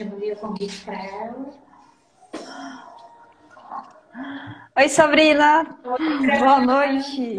[0.00, 1.52] Já mandei o convite para ela.
[4.78, 5.78] Oi, Sabrina.
[5.84, 7.36] Oi, Boa noite.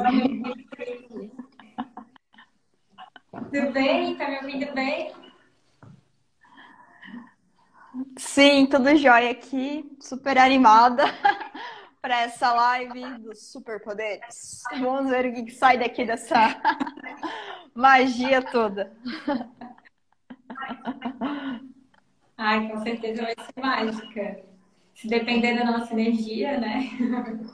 [3.32, 4.16] Tudo bem?
[4.16, 5.12] Tá me ouvindo bem?
[8.16, 9.98] Sim, tudo jóia aqui.
[10.00, 11.06] Super animada
[12.00, 14.62] para essa live dos superpoderes.
[14.80, 16.62] Vamos ver o que sai daqui dessa
[17.74, 18.96] magia toda.
[22.44, 24.44] Ai, com certeza vai ser mágica.
[24.96, 26.90] Se depender da nossa energia, né?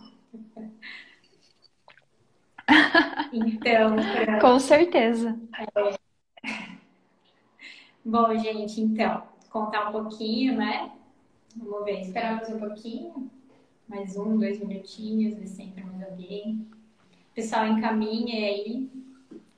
[3.33, 4.39] então, pra...
[4.39, 5.37] com certeza.
[5.59, 5.65] É...
[8.05, 10.89] Bom, gente, então, contar um pouquinho, né?
[11.57, 13.29] Vamos ver, esperamos um pouquinho.
[13.89, 16.65] Mais um, dois minutinhos, ver se entra mais alguém.
[17.35, 18.89] Pessoal, encaminhe aí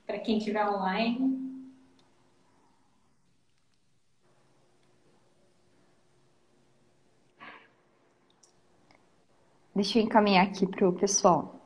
[0.04, 1.39] para quem estiver online.
[9.80, 11.58] Deixa eu encaminhar aqui para o pessoal.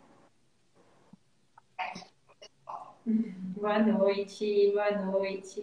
[3.04, 5.60] Boa noite, boa noite.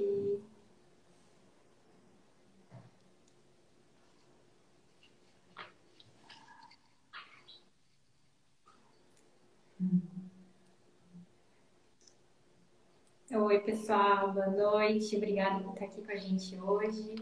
[13.31, 15.15] Oi, pessoal, boa noite.
[15.15, 17.15] Obrigada por estar aqui com a gente hoje.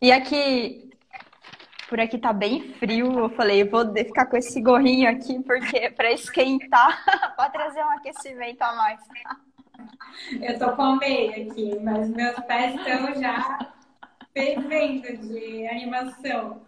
[0.00, 0.90] E aqui,
[1.88, 3.18] por aqui tá bem frio.
[3.18, 7.04] Eu falei, eu vou ficar com esse gorrinho aqui porque para esquentar,
[7.36, 9.00] para trazer um aquecimento a mais.
[10.40, 13.72] Eu tô com meia aqui, mas meus pés estão já
[14.32, 16.62] fervendo de animação.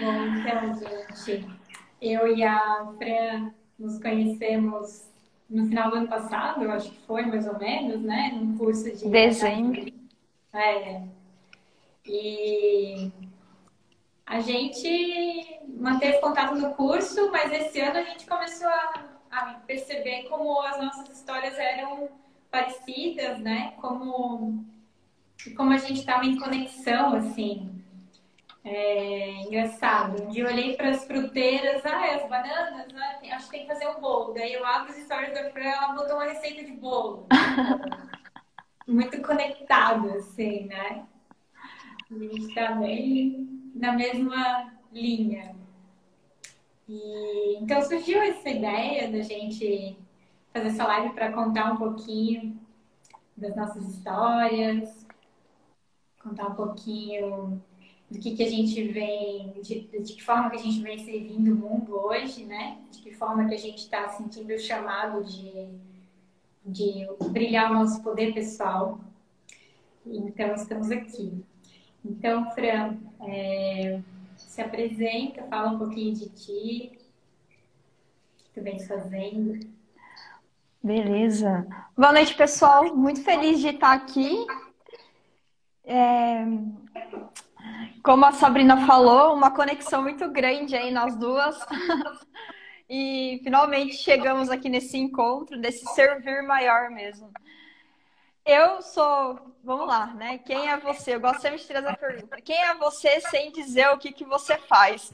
[0.00, 1.46] Bom, então, gente,
[2.00, 5.09] eu e a Fran nos conhecemos
[5.50, 8.30] no final do ano passado, eu acho que foi mais ou menos, né?
[8.34, 9.08] Num curso de.
[9.08, 9.92] Dezembro.
[10.52, 11.02] É.
[12.06, 13.10] E
[14.24, 20.22] a gente manteve contato no curso, mas esse ano a gente começou a, a perceber
[20.28, 22.08] como as nossas histórias eram
[22.50, 23.74] parecidas, né?
[23.80, 24.64] Como,
[25.56, 27.79] como a gente estava em conexão, assim.
[28.62, 30.22] É engraçado.
[30.22, 33.32] Um dia eu olhei para as fruteiras, ah, as bananas, né?
[33.32, 34.34] acho que tem que fazer um bolo.
[34.34, 37.26] Daí eu abro as histórias da Fran, ela botou uma receita de bolo.
[38.86, 41.06] Muito conectado, assim, né?
[42.10, 45.54] A gente está bem na mesma linha.
[46.88, 49.96] E, então surgiu essa ideia da gente
[50.52, 52.60] fazer essa live para contar um pouquinho
[53.36, 55.06] das nossas histórias,
[56.20, 57.62] contar um pouquinho
[58.10, 61.52] do que, que a gente vem, de, de que forma que a gente vem servindo
[61.52, 62.78] o mundo hoje, né?
[62.90, 65.68] De que forma que a gente está sentindo o chamado de,
[66.66, 68.98] de brilhar o nosso poder pessoal.
[70.04, 71.44] Então, estamos aqui.
[72.04, 72.96] Então, Fran,
[73.28, 74.00] é,
[74.36, 76.98] se apresenta, fala um pouquinho de ti,
[78.34, 79.60] o que tu vem fazendo.
[80.82, 81.64] Beleza.
[81.96, 82.96] Boa noite, pessoal.
[82.96, 84.46] Muito feliz de estar aqui.
[85.84, 86.44] É,
[88.02, 91.58] como a Sabrina falou, uma conexão muito grande aí nós duas.
[92.88, 97.30] e finalmente chegamos aqui nesse encontro, desse servir maior mesmo.
[98.44, 100.38] Eu sou, vamos lá, né?
[100.38, 101.14] Quem é você?
[101.14, 102.40] Eu gosto sempre de trazer a pergunta.
[102.40, 105.10] Quem é você sem dizer o que, que você faz?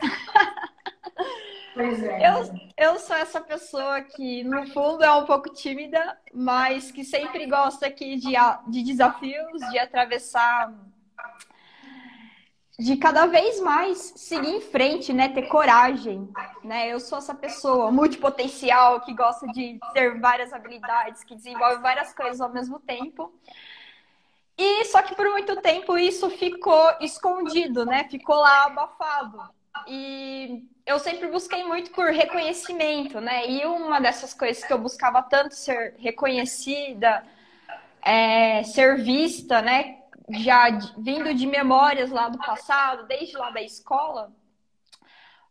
[1.74, 2.26] Pois é.
[2.26, 7.44] Eu, eu sou essa pessoa que, no fundo, é um pouco tímida, mas que sempre
[7.46, 8.32] gosta aqui de,
[8.68, 10.72] de desafios, de atravessar
[12.78, 15.30] de cada vez mais seguir em frente, né?
[15.30, 16.28] Ter coragem,
[16.62, 16.88] né?
[16.88, 22.40] Eu sou essa pessoa multipotencial que gosta de ter várias habilidades, que desenvolve várias coisas
[22.40, 23.32] ao mesmo tempo.
[24.58, 28.04] E só que por muito tempo isso ficou escondido, né?
[28.10, 29.42] Ficou lá abafado.
[29.86, 33.48] E eu sempre busquei muito por reconhecimento, né?
[33.48, 37.24] E uma dessas coisas que eu buscava tanto ser reconhecida,
[38.02, 39.95] é, ser vista, né?
[40.30, 40.68] Já
[40.98, 44.32] vindo de memórias lá do passado, desde lá da escola,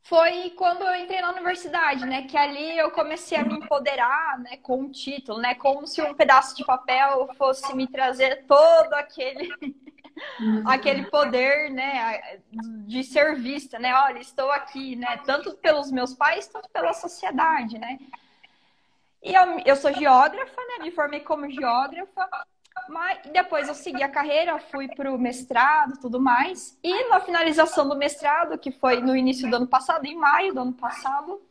[0.03, 2.27] foi quando eu entrei na universidade, né?
[2.27, 4.57] Que ali eu comecei a me empoderar, né?
[4.57, 5.55] Com um título, né?
[5.55, 9.49] Como se um pedaço de papel fosse me trazer todo aquele
[10.67, 12.39] aquele poder, né?
[12.85, 13.95] De ser vista, né?
[13.95, 15.17] Olha, estou aqui, né?
[15.25, 17.97] Tanto pelos meus pais, tanto pela sociedade, né?
[19.23, 20.83] E eu, eu sou geógrafa, né?
[20.83, 22.45] Me formei como geógrafa
[22.89, 26.77] mas depois eu segui a carreira, fui para o mestrado tudo mais.
[26.83, 30.61] E na finalização do mestrado, que foi no início do ano passado, em maio do
[30.61, 31.41] ano passado,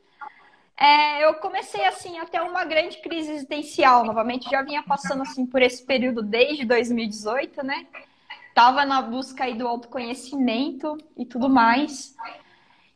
[0.76, 4.50] é, eu comecei assim até uma grande crise existencial novamente.
[4.50, 7.86] Já vinha passando assim por esse período desde 2018, né?
[8.54, 12.14] Tava na busca aí do autoconhecimento e tudo mais.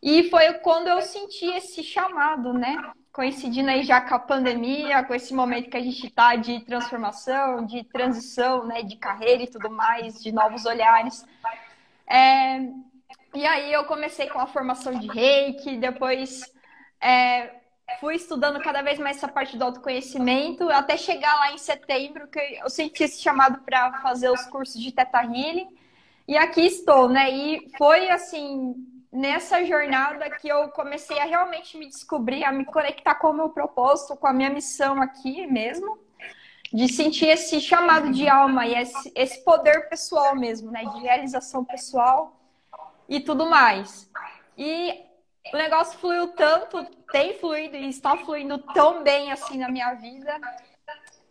[0.03, 2.77] E foi quando eu senti esse chamado, né?
[3.19, 7.67] Coincidindo aí já com a pandemia, com esse momento que a gente está de transformação,
[7.67, 8.85] de transição, né?
[8.85, 11.27] De carreira e tudo mais, de novos olhares.
[12.07, 12.61] É...
[13.35, 16.45] E aí eu comecei com a formação de reiki, depois
[17.01, 17.57] é,
[17.99, 22.39] fui estudando cada vez mais essa parte do autoconhecimento, até chegar lá em setembro, que
[22.39, 25.67] eu senti esse chamado para fazer os cursos de Teta Healing.
[26.29, 27.29] E aqui estou, né?
[27.33, 28.77] E foi assim,
[29.13, 33.49] nessa jornada que eu comecei a realmente me descobrir, a me conectar com o meu
[33.49, 35.99] propósito, com a minha missão aqui mesmo,
[36.73, 40.85] de sentir esse chamado de alma e esse, esse poder pessoal mesmo, né?
[40.85, 42.39] De realização pessoal
[43.09, 44.11] e tudo mais.
[44.57, 45.03] E
[45.53, 50.39] o negócio fluiu tanto, tem fluído e está fluindo tão bem assim na minha vida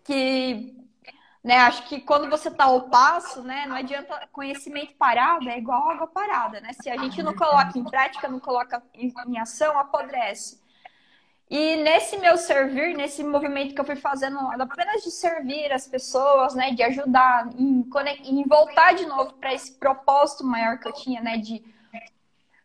[0.03, 0.75] que
[1.47, 5.89] né, acho que quando você está ao passo, né, não adianta conhecimento parado, é igual
[5.89, 6.73] água parada, né?
[6.73, 10.59] Se a gente não coloca em prática, não coloca em, em ação, apodrece.
[11.49, 16.53] E nesse meu servir, nesse movimento que eu fui fazendo, apenas de servir as pessoas,
[16.53, 17.87] né, de ajudar, em,
[18.25, 21.63] em voltar de novo para esse propósito maior que eu tinha, né, de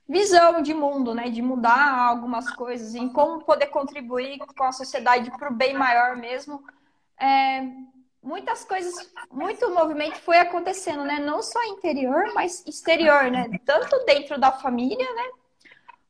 [0.08, 1.30] visão de mundo, né?
[1.30, 6.16] De mudar algumas coisas, em como poder contribuir com a sociedade para o bem maior
[6.16, 6.64] mesmo.
[7.16, 7.62] É,
[8.22, 11.18] muitas coisas, muito movimento foi acontecendo, né?
[11.18, 13.48] Não só interior, mas exterior, né?
[13.64, 15.30] Tanto dentro da família, né?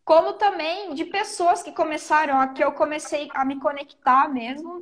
[0.04, 4.80] Como também de pessoas que começaram, a que eu comecei a me conectar mesmo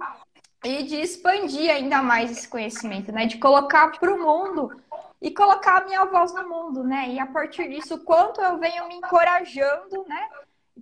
[0.65, 3.27] e de expandir ainda mais esse conhecimento, né?
[3.27, 4.83] De colocar para o mundo
[5.21, 7.11] e colocar a minha voz no mundo, né?
[7.11, 10.29] E a partir disso, quanto eu venho me encorajando, né?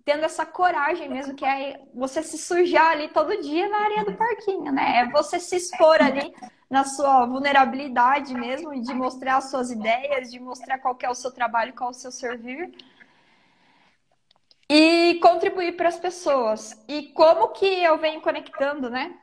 [0.09, 4.15] Tendo essa coragem mesmo, que é você se sujar ali todo dia na areia do
[4.15, 5.01] parquinho, né?
[5.01, 6.35] É você se expor ali
[6.71, 11.31] na sua vulnerabilidade mesmo, de mostrar as suas ideias, de mostrar qual é o seu
[11.31, 12.73] trabalho, qual é o seu servir.
[14.67, 16.83] E contribuir para as pessoas.
[16.89, 19.15] E como que eu venho conectando, né?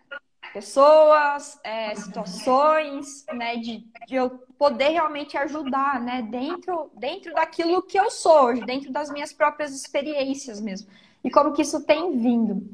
[0.55, 7.99] Pessoas, é, situações, né, de, de, eu poder realmente ajudar, né, dentro, dentro daquilo que
[7.99, 10.87] eu sou hoje, dentro das minhas próprias experiências mesmo,
[11.21, 12.65] e como que isso tem vindo.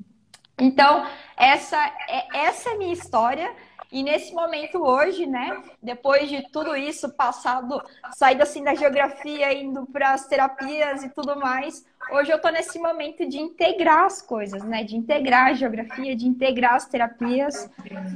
[0.59, 1.03] Então,
[1.35, 1.75] essa
[2.07, 3.51] é, essa é a minha história,
[3.91, 7.81] e nesse momento hoje, né, depois de tudo isso passado,
[8.13, 12.79] saído assim da geografia, indo para as terapias e tudo mais, hoje eu estou nesse
[12.79, 17.69] momento de integrar as coisas, né, de integrar a geografia, de integrar as terapias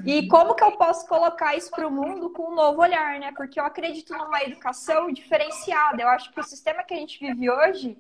[0.06, 3.32] e como que eu posso colocar isso para o mundo com um novo olhar, né?
[3.36, 6.02] Porque eu acredito numa educação diferenciada.
[6.02, 7.98] Eu acho que o sistema que a gente vive hoje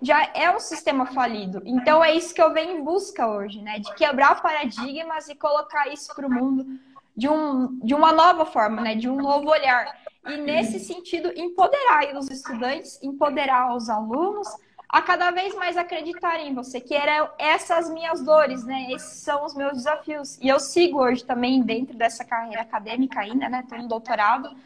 [0.00, 1.62] já é um sistema falido.
[1.64, 3.78] Então é isso que eu venho em busca hoje, né?
[3.78, 6.66] De quebrar paradigmas e colocar isso para o mundo
[7.16, 8.94] de, um, de uma nova forma, né?
[8.94, 9.96] de um novo olhar.
[10.26, 14.48] E nesse sentido, empoderar os estudantes, empoderar os alunos
[14.88, 18.92] a cada vez mais acreditarem em você, que eram essas minhas dores, né?
[18.92, 20.38] Esses são os meus desafios.
[20.40, 23.60] E eu sigo hoje também dentro dessa carreira acadêmica ainda, né?
[23.60, 24.56] Estou no doutorado.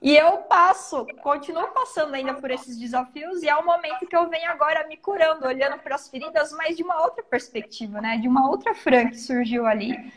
[0.00, 4.28] E eu passo, continuo passando ainda por esses desafios, e é o momento que eu
[4.28, 8.16] venho agora me curando, olhando para as feridas, mas de uma outra perspectiva, né?
[8.16, 10.12] De uma outra Fran que surgiu ali.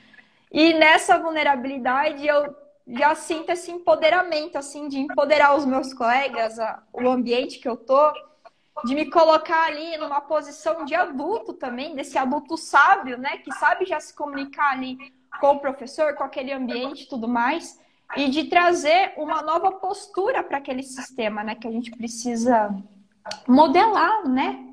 [0.51, 2.55] E nessa vulnerabilidade eu
[2.87, 7.77] já sinto esse empoderamento, assim, de empoderar os meus colegas, a, o ambiente que eu
[7.77, 8.11] tô,
[8.83, 13.85] de me colocar ali numa posição de adulto também, desse adulto sábio, né, que sabe
[13.85, 14.97] já se comunicar ali
[15.39, 17.79] com o professor, com aquele ambiente e tudo mais,
[18.17, 22.75] e de trazer uma nova postura para aquele sistema, né, que a gente precisa
[23.47, 24.69] modelar, né?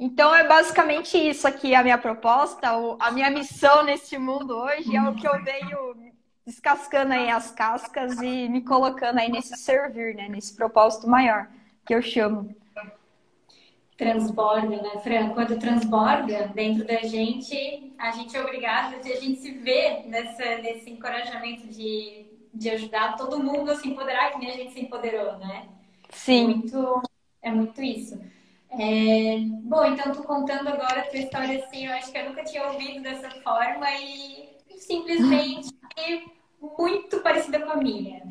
[0.00, 5.02] Então é basicamente isso aqui a minha proposta, a minha missão nesse mundo hoje é
[5.02, 5.94] o que eu venho
[6.46, 11.50] descascando aí as cascas e me colocando aí nesse servir, né, nesse propósito maior
[11.84, 12.56] que eu chamo.
[13.94, 15.28] Transborda, né, Fran?
[15.34, 20.88] Quando transborda dentro da gente, a gente é obrigado, a gente se vê nessa, nesse
[20.88, 25.36] encorajamento de, de ajudar todo mundo a se empoderar, que nem a gente se empoderou,
[25.36, 25.68] né?
[26.08, 26.46] Sim.
[26.46, 27.02] Muito,
[27.42, 28.18] é muito isso.
[28.70, 29.38] É...
[29.62, 32.66] Bom, então tu contando agora a tua história assim, eu acho que eu nunca tinha
[32.68, 34.48] ouvido dessa forma e
[34.78, 35.74] simplesmente
[36.60, 38.22] muito parecida com a minha.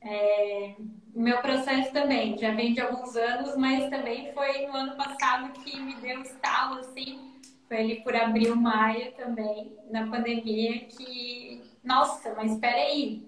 [0.00, 0.74] É...
[1.14, 5.80] Meu processo também já vem de alguns anos, mas também foi no ano passado que
[5.80, 7.32] me deu um estalo assim,
[7.66, 13.26] foi ali por abril, maio também, na pandemia, que, nossa, mas espera aí.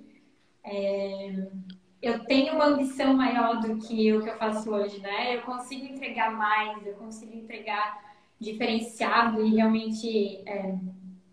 [0.65, 1.49] É
[2.01, 5.37] eu tenho uma ambição maior do que o que eu faço hoje, né?
[5.37, 10.77] Eu consigo entregar mais, eu consigo entregar diferenciado e realmente é,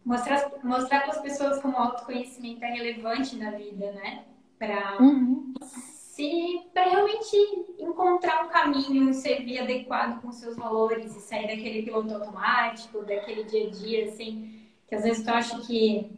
[0.04, 4.26] mostrar, mostrar para as pessoas como o autoconhecimento é relevante na vida, né?
[4.58, 5.54] Para uhum.
[5.62, 7.36] se para realmente
[7.78, 13.68] encontrar um caminho, servir adequado com seus valores e sair daquele piloto automático, daquele dia
[13.68, 16.10] a dia, assim, que às vezes tu acha que,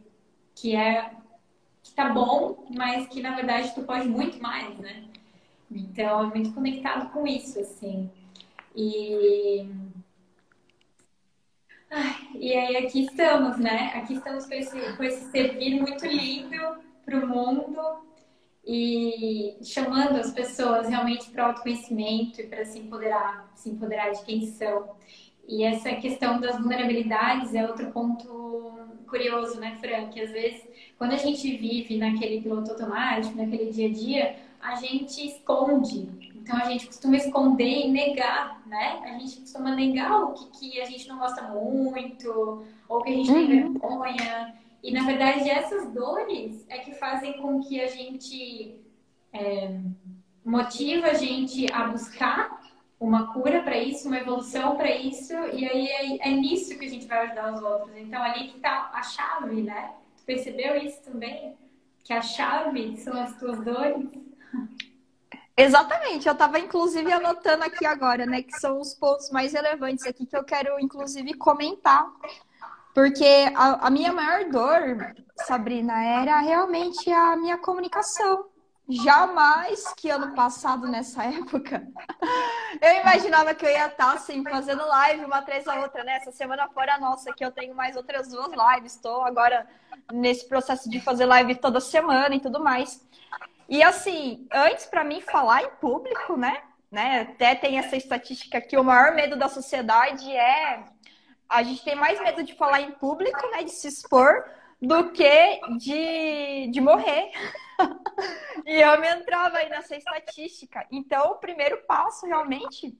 [0.54, 1.18] que é
[1.98, 5.02] tá bom, mas que na verdade tu pode muito mais, né?
[5.68, 8.08] Então é muito conectado com isso, assim.
[8.76, 9.68] E
[12.36, 13.90] e aí aqui estamos, né?
[13.96, 17.80] Aqui estamos com esse, com esse servir muito lindo para o mundo
[18.64, 24.22] e chamando as pessoas realmente para o autoconhecimento e para se empoderar, se empoderar de
[24.24, 24.94] quem são.
[25.48, 28.78] E essa questão das vulnerabilidades é outro ponto
[29.08, 30.08] curioso, né, Fran?
[30.10, 30.62] Que às vezes,
[30.98, 36.56] quando a gente vive naquele piloto automático, naquele dia a dia, a gente esconde então
[36.56, 39.02] a gente costuma esconder e negar, né?
[39.04, 43.14] A gente costuma negar o que, que a gente não gosta muito, ou que a
[43.14, 43.46] gente uhum.
[43.46, 44.54] tem vergonha.
[44.82, 48.76] E na verdade essas dores é que fazem com que a gente
[49.30, 49.78] é,
[50.42, 52.57] motiva a gente a buscar
[53.00, 56.88] uma cura para isso, uma evolução para isso, e aí é, é, nisso que a
[56.88, 57.96] gente vai ajudar os outros.
[57.96, 59.92] Então ali que está a chave, né?
[60.16, 61.56] Tu percebeu isso também?
[62.02, 64.08] Que a chave são as tuas dores?
[65.56, 70.24] Exatamente, eu estava inclusive anotando aqui agora, né, que são os pontos mais relevantes aqui
[70.24, 72.06] que eu quero inclusive comentar,
[72.94, 78.46] porque a, a minha maior dor, Sabrina, era realmente a minha comunicação.
[78.88, 81.86] Jamais que ano passado, nessa época,
[82.80, 86.16] eu imaginava que eu ia estar assim, fazendo live uma atrás da outra, né?
[86.16, 88.94] Essa semana fora nossa, que eu tenho mais outras duas lives.
[88.94, 89.68] Estou agora
[90.10, 93.06] nesse processo de fazer live toda semana e tudo mais.
[93.68, 96.62] E assim, antes para mim falar em público, né?
[96.90, 97.20] né?
[97.20, 100.84] Até tem essa estatística que o maior medo da sociedade é
[101.48, 104.44] a gente tem mais medo de falar em público, né, de se expor,
[104.80, 107.30] do que de, de morrer.
[108.66, 110.86] e eu me entrava aí nessa estatística.
[110.90, 112.96] Então, o primeiro passo realmente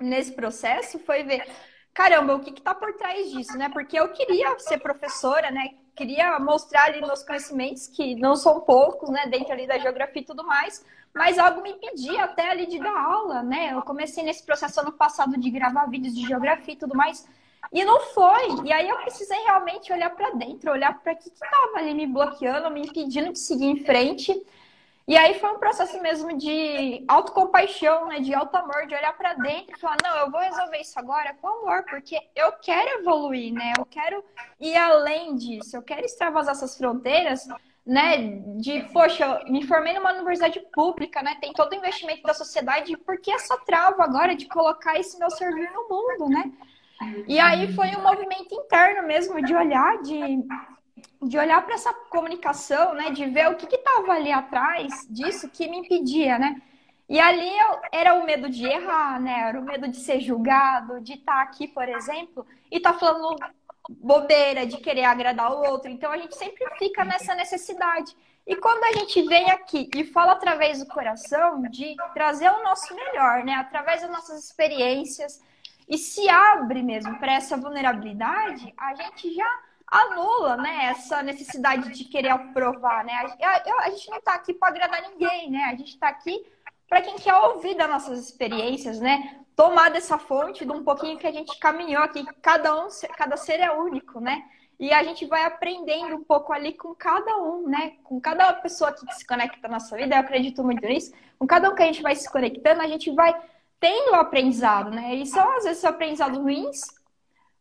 [0.00, 1.46] nesse processo foi ver,
[1.92, 3.68] caramba, o que está por trás disso, né?
[3.68, 5.74] Porque eu queria ser professora, né?
[5.94, 10.24] queria mostrar ali meus conhecimentos, que não são poucos, né, dentro ali da geografia e
[10.24, 13.72] tudo mais, mas algo me impedia até ali de dar aula, né?
[13.72, 17.28] Eu comecei nesse processo ano passado de gravar vídeos de geografia e tudo mais,
[17.70, 18.64] e não foi.
[18.64, 22.06] E aí eu precisei realmente olhar para dentro, olhar para o que estava ali me
[22.06, 24.34] bloqueando, me impedindo de seguir em frente.
[25.06, 28.20] E aí foi um processo mesmo de autocompaixão, né?
[28.20, 31.34] De alto amor, de olhar para dentro e falar, não, eu vou resolver isso agora
[31.40, 33.72] com amor, porque eu quero evoluir, né?
[33.76, 34.24] Eu quero
[34.60, 37.48] ir além disso, eu quero extravasar essas fronteiras,
[37.84, 38.16] né?
[38.58, 41.36] De, poxa, me formei numa universidade pública, né?
[41.40, 45.30] Tem todo o investimento da sociedade, por que essa trava agora de colocar esse meu
[45.30, 46.52] servir no mundo, né?
[47.28, 50.44] E aí foi um movimento interno mesmo de olhar, de
[51.22, 55.68] de olhar para essa comunicação, né, de ver o que estava ali atrás disso que
[55.68, 56.60] me impedia, né?
[57.08, 59.48] E ali eu, era o medo de errar, né?
[59.48, 62.98] Era o medo de ser julgado, de estar tá aqui, por exemplo, e estar tá
[62.98, 63.36] falando
[63.88, 65.90] bobeira, de querer agradar o outro.
[65.90, 68.16] Então a gente sempre fica nessa necessidade.
[68.46, 72.94] E quando a gente vem aqui e fala através do coração de trazer o nosso
[72.94, 73.54] melhor, né?
[73.54, 75.40] Através das nossas experiências
[75.88, 79.60] e se abre mesmo para essa vulnerabilidade, a gente já
[79.92, 83.12] anula, né, essa necessidade de querer aprovar, né?
[83.42, 85.64] A, a, gente não está aqui para agradar ninguém, né?
[85.64, 86.46] A gente está aqui
[86.88, 89.40] para quem quer ouvir das nossas experiências, né?
[89.54, 92.24] Tomar dessa fonte de um pouquinho que a gente caminhou aqui.
[92.40, 94.42] Cada um, cada ser é único, né?
[94.80, 97.92] E a gente vai aprendendo um pouco ali com cada um, né?
[98.02, 101.12] Com cada pessoa que se conecta na nossa vida, eu acredito muito nisso.
[101.38, 103.34] Com cada um que a gente vai se conectando, a gente vai
[103.82, 105.16] tendo o aprendizado, né?
[105.16, 106.82] E são às vezes aprendizados ruins,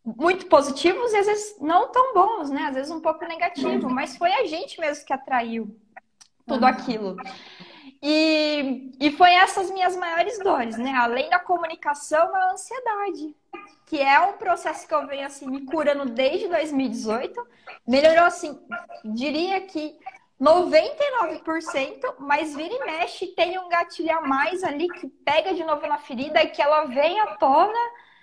[0.05, 2.67] muito positivos e às vezes não tão bons, né?
[2.67, 5.75] Às vezes um pouco negativo, mas foi a gente mesmo que atraiu
[6.45, 7.17] tudo aquilo.
[8.03, 10.91] E, e foi essas minhas maiores dores, né?
[10.91, 13.35] Além da comunicação, a ansiedade,
[13.87, 17.47] que é um processo que eu venho assim me curando desde 2018.
[17.87, 18.59] Melhorou assim,
[19.03, 19.97] diria que
[20.41, 25.85] 99%, mas vira e mexe tem um gatilho a mais ali que pega de novo
[25.85, 27.79] na ferida e que ela vem à tona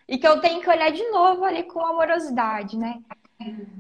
[0.09, 3.01] e que eu tenho que olhar de novo ali com amorosidade, né?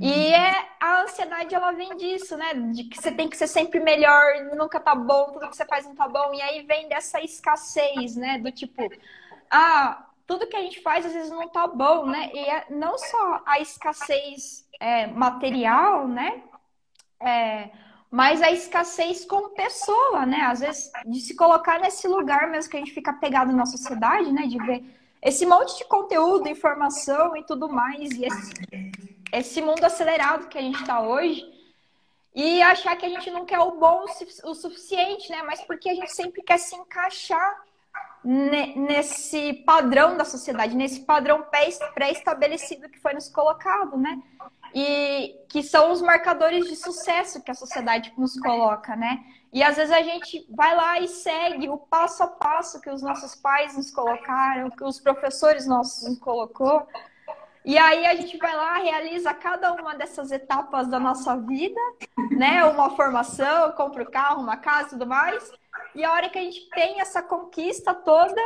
[0.00, 2.54] E é, a ansiedade, ela vem disso, né?
[2.54, 5.84] De que você tem que ser sempre melhor, nunca tá bom, tudo que você faz
[5.84, 6.32] não tá bom.
[6.32, 8.38] E aí vem dessa escassez, né?
[8.38, 8.88] Do tipo,
[9.50, 12.30] ah, tudo que a gente faz às vezes não tá bom, né?
[12.32, 16.40] E é não só a escassez é, material, né?
[17.20, 17.70] É,
[18.10, 20.40] mas a escassez como pessoa, né?
[20.42, 24.32] Às vezes de se colocar nesse lugar mesmo que a gente fica pegado na sociedade,
[24.32, 24.46] né?
[24.46, 24.84] De ver
[25.20, 28.52] esse monte de conteúdo, informação e tudo mais, e esse,
[29.32, 31.44] esse mundo acelerado que a gente está hoje,
[32.34, 34.04] e achar que a gente não quer o bom
[34.44, 35.42] o suficiente, né?
[35.42, 37.64] Mas porque a gente sempre quer se encaixar
[38.24, 41.44] nesse padrão da sociedade, nesse padrão
[41.94, 44.20] pré-estabelecido que foi nos colocado, né?
[44.74, 49.20] E que são os marcadores de sucesso que a sociedade nos coloca, né?
[49.52, 53.02] E às vezes a gente vai lá e segue o passo a passo que os
[53.02, 56.86] nossos pais nos colocaram, que os professores nossos nos colocou.
[57.64, 61.80] E aí a gente vai lá, realiza cada uma dessas etapas da nossa vida,
[62.30, 62.64] né?
[62.64, 65.50] Uma formação, compra o um carro, uma casa tudo mais.
[65.94, 68.40] E a hora que a gente tem essa conquista toda,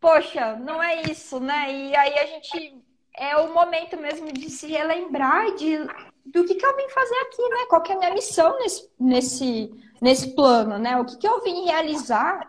[0.00, 1.72] poxa, não é isso, né?
[1.72, 2.82] E aí a gente
[3.16, 5.78] é o momento mesmo de se relembrar de
[6.24, 7.66] do que, que eu vim fazer aqui, né?
[7.68, 10.96] Qual que é a minha missão nesse, nesse, nesse plano, né?
[10.96, 12.48] O que, que eu vim realizar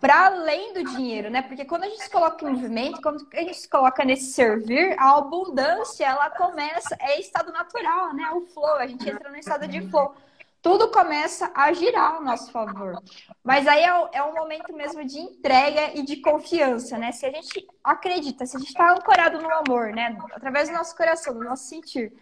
[0.00, 1.42] para além do dinheiro, né?
[1.42, 4.96] Porque quando a gente se coloca em movimento, quando a gente se coloca nesse servir,
[4.98, 8.30] a abundância, ela começa, é estado natural, né?
[8.32, 10.14] O flow, a gente entra no estado de flow.
[10.60, 13.00] Tudo começa a girar ao nosso favor.
[13.44, 17.12] Mas aí é, é um momento mesmo de entrega e de confiança, né?
[17.12, 20.18] Se a gente acredita, se a gente está ancorado no amor, né?
[20.32, 22.12] Através do nosso coração, do nosso sentir,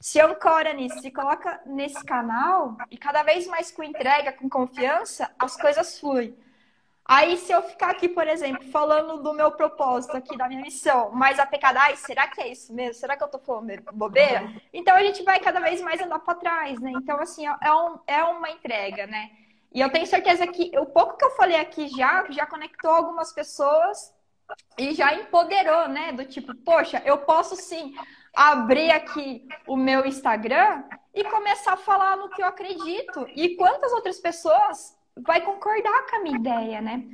[0.00, 5.30] se ancora nisso, se coloca nesse canal e cada vez mais com entrega, com confiança,
[5.38, 6.36] as coisas fluem.
[7.04, 11.10] Aí, se eu ficar aqui, por exemplo, falando do meu propósito aqui, da minha missão,
[11.12, 12.94] mas a pecada, ai, será que é isso mesmo?
[12.94, 14.48] Será que eu tô falando bobeira?
[14.72, 16.92] Então, a gente vai cada vez mais andar para trás, né?
[16.94, 19.30] Então, assim, é, um, é uma entrega, né?
[19.74, 23.32] E eu tenho certeza que o pouco que eu falei aqui já, já conectou algumas
[23.32, 24.14] pessoas
[24.78, 26.12] e já empoderou, né?
[26.12, 27.94] Do tipo, poxa, eu posso sim
[28.34, 33.26] abrir aqui o meu Instagram e começar a falar no que eu acredito.
[33.34, 37.04] E quantas outras pessoas vai concordar com a minha ideia, né?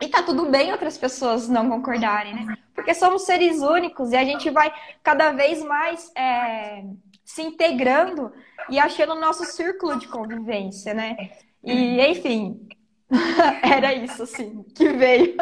[0.00, 2.56] E tá tudo bem outras pessoas não concordarem, né?
[2.74, 6.84] Porque somos seres únicos e a gente vai cada vez mais é,
[7.24, 8.32] se integrando
[8.70, 11.16] e achando o nosso círculo de convivência, né?
[11.64, 12.68] E, enfim,
[13.62, 15.36] era isso, assim, que veio.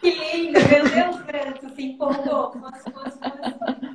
[0.00, 2.56] Que lindo, meu Deus, Branco, se empolgou.
[2.56, 3.93] Nossa, nossa, nossa.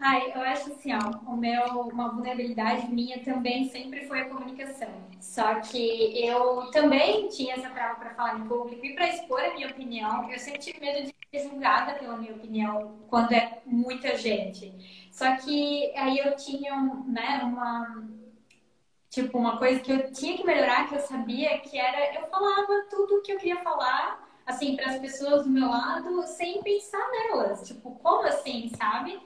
[0.00, 0.98] Ai, eu acho assim, ó,
[1.30, 4.88] o meu, uma vulnerabilidade minha também sempre foi a comunicação.
[5.20, 9.52] Só que eu também tinha essa prova para falar em público e para expor a
[9.54, 10.30] minha opinião.
[10.30, 14.74] Eu sempre tive medo de ser julgada pela minha opinião quando é muita gente.
[15.12, 16.74] Só que aí eu tinha,
[17.06, 18.08] né, uma
[19.10, 22.86] tipo uma coisa que eu tinha que melhorar, que eu sabia que era eu falava
[22.90, 27.06] tudo o que eu queria falar assim, para as pessoas do meu lado sem pensar
[27.10, 27.66] nelas.
[27.68, 29.20] Tipo, como assim, sabe?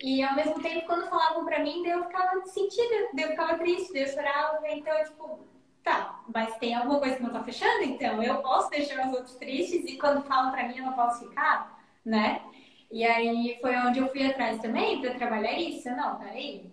[0.00, 4.06] E ao mesmo tempo, quando falavam para mim, eu ficava sentida, eu ficava triste, eu
[4.06, 4.60] chorava.
[4.68, 5.46] Então, tipo,
[5.82, 9.36] tá, mas tem alguma coisa que não tá fechando, então eu posso deixar os outros
[9.36, 12.42] tristes e quando falam para mim eu não posso ficar, né?
[12.90, 15.88] E aí foi onde eu fui atrás também para trabalhar isso.
[15.90, 16.70] Não, peraí,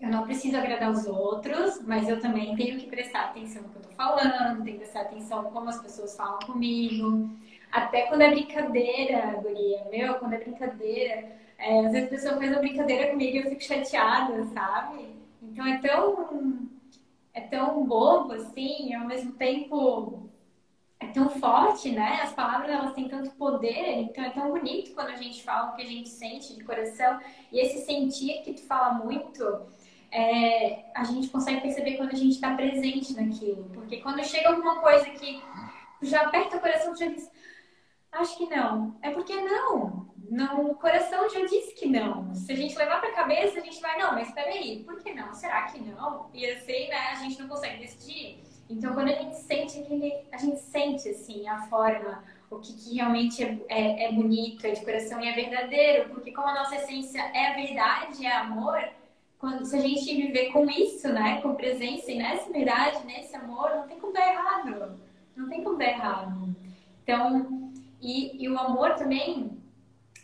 [0.00, 3.76] eu não preciso agradar os outros, mas eu também tenho que prestar atenção no que
[3.78, 7.30] eu tô falando, tenho que prestar atenção como as pessoas falam comigo.
[7.72, 12.50] Até quando é brincadeira, guria, meu, quando é brincadeira, é, às vezes a pessoa faz
[12.50, 15.08] uma brincadeira comigo e eu fico chateada, sabe?
[15.42, 16.68] Então é tão,
[17.32, 20.28] é tão bobo, assim, e ao mesmo tempo
[20.98, 22.20] é tão forte, né?
[22.22, 25.76] As palavras elas têm tanto poder, então é tão bonito quando a gente fala o
[25.76, 27.20] que a gente sente de coração.
[27.52, 29.44] E esse sentir que tu fala muito,
[30.10, 33.64] é, a gente consegue perceber quando a gente está presente naquilo.
[33.74, 35.42] Porque quando chega alguma coisa que
[36.02, 37.30] já aperta o coração, tu já diz,
[38.12, 38.96] acho que não.
[39.02, 40.08] É porque não.
[40.30, 42.34] Não, o coração já disse que não.
[42.34, 45.12] Se a gente levar para a cabeça, a gente vai, não, mas peraí, por que
[45.12, 45.32] não?
[45.32, 46.30] Será que não?
[46.34, 48.42] E assim, né, a gente não consegue decidir.
[48.68, 52.96] Então, quando a gente sente aquele, a gente sente, assim, a forma, o que, que
[52.96, 56.74] realmente é, é, é bonito, é de coração e é verdadeiro, porque como a nossa
[56.74, 58.82] essência é a verdade, é amor,
[59.38, 63.70] quando, se a gente viver com isso, né, com presença e nessa verdade, nesse amor,
[63.76, 65.00] não tem como dar errado.
[65.36, 66.56] Não tem como dar errado.
[67.02, 69.55] Então, e, e o amor também,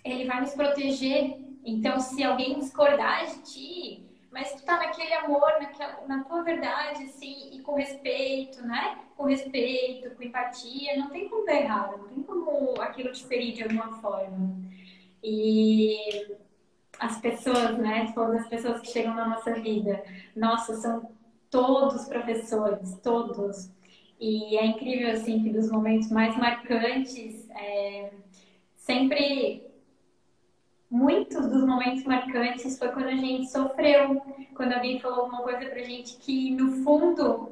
[0.05, 1.39] ele vai nos proteger.
[1.65, 7.05] Então, se alguém discordar de ti, mas tu tá naquele amor, naquela, na tua verdade,
[7.05, 8.99] assim, e com respeito, né?
[9.17, 13.53] Com respeito, com empatia, não tem como dar errado, não tem como aquilo te ferir
[13.53, 14.57] de alguma forma.
[15.23, 16.35] E
[16.99, 18.11] as pessoas, né?
[18.15, 20.03] Todas as pessoas que chegam na nossa vida,
[20.35, 21.11] nossa, são
[21.51, 23.71] todos professores, todos.
[24.19, 28.13] E é incrível, assim, que dos momentos mais marcantes, é,
[28.77, 29.72] sempre
[30.93, 34.23] muitos dos momentos marcantes foi quando a gente sofreu,
[34.55, 37.51] quando alguém falou alguma coisa pra gente que, no fundo,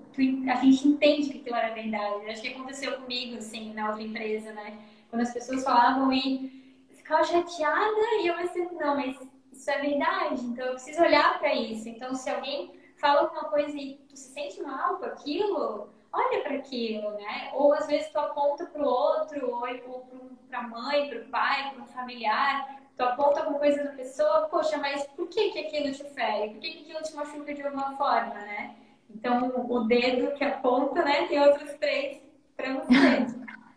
[0.48, 2.30] a gente entende que aquilo era verdade.
[2.30, 4.78] Acho que aconteceu comigo, assim, na outra empresa, né?
[5.10, 9.16] quando as pessoas falavam e ficava chateada e eu pensei, não, mas
[9.52, 11.88] isso é verdade, então eu preciso olhar para isso.
[11.88, 16.54] Então, se alguém fala alguma coisa e tu se sente mal com aquilo, olha para
[16.54, 17.50] aquilo, né?
[17.54, 20.06] Ou às vezes tu aponta para o outro, ou
[20.48, 24.46] para a mãe, para o pai, para um familiar, tu aponta alguma coisa da pessoa,
[24.50, 26.50] poxa, mas por que, que aquilo te fere?
[26.50, 28.76] Por que, que aquilo te machuca de alguma forma, né?
[29.08, 32.20] Então, o dedo que aponta, né, tem outros três
[32.54, 33.26] para você.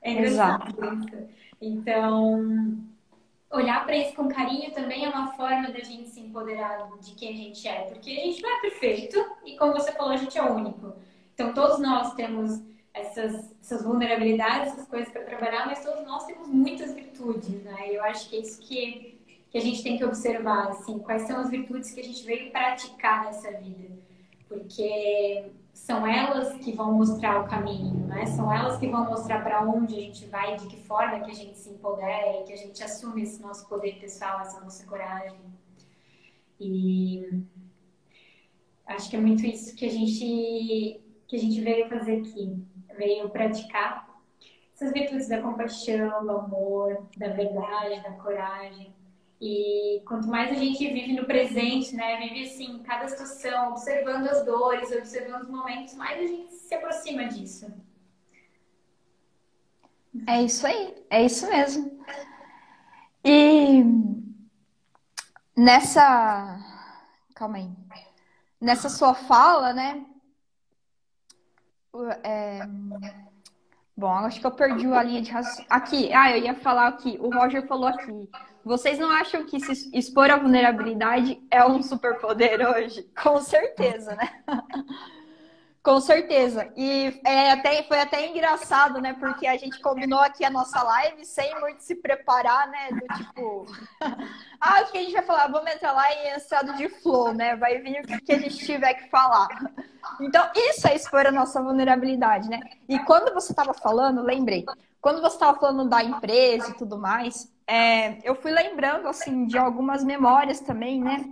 [0.01, 1.27] É engraçado isso.
[1.62, 2.77] Então,
[3.49, 7.29] olhar para isso com carinho também é uma forma da gente se empoderar de quem
[7.29, 10.38] a gente é, porque a gente não é perfeito e, como você falou, a gente
[10.38, 10.93] é único.
[11.33, 12.62] Então, todos nós temos
[12.93, 17.91] essas, essas vulnerabilidades, essas coisas para trabalhar, mas todos nós temos muitas virtudes, né?
[17.91, 19.12] E eu acho que é isso que,
[19.53, 22.51] que a gente tem que observar, assim, quais são as virtudes que a gente veio
[22.51, 23.87] praticar nessa vida.
[24.49, 28.25] Porque são elas que vão mostrar o caminho, né?
[28.25, 31.35] São elas que vão mostrar para onde a gente vai, de que forma que a
[31.35, 35.39] gente se empodera, que a gente assume esse nosso poder pessoal, essa nossa coragem.
[36.59, 37.43] E
[38.87, 42.57] acho que é muito isso que a gente que a gente veio fazer aqui,
[42.97, 44.07] veio praticar
[44.73, 48.92] essas virtudes da compaixão, do amor, da verdade, da coragem.
[49.45, 54.45] E quanto mais a gente vive no presente, né, vive assim, cada situação, observando as
[54.45, 57.69] dores, observando os momentos, mais a gente se aproxima disso.
[60.25, 61.99] É isso aí, é isso mesmo.
[63.21, 63.84] E
[65.58, 66.58] nessa.
[67.36, 67.69] Calma aí.
[68.62, 70.06] Nessa sua fala, né?
[72.23, 72.62] É...
[73.97, 75.67] Bom, acho que eu perdi a linha de raciocínio.
[75.69, 77.17] Aqui, ah, eu ia falar aqui.
[77.19, 78.29] O Roger falou aqui.
[78.63, 83.04] Vocês não acham que se expor à vulnerabilidade é um superpoder hoje?
[83.21, 84.43] Com certeza, né?
[85.84, 86.71] Com certeza.
[86.78, 89.17] E é até, foi até engraçado, né?
[89.19, 92.88] Porque a gente combinou aqui a nossa live sem muito se preparar, né?
[92.91, 93.65] Do tipo,
[94.62, 95.47] ah, o que a gente vai falar?
[95.47, 97.58] Vamos entrar lá em estado de flow, né?
[97.58, 99.49] Vai vir o que a gente tiver que falar.
[100.21, 102.62] Então, isso é expor a nossa vulnerabilidade, né?
[102.88, 104.65] E quando você estava falando, lembrei,
[105.02, 109.58] quando você estava falando da empresa e tudo mais, é, eu fui lembrando, assim, de
[109.58, 111.26] algumas memórias também, né?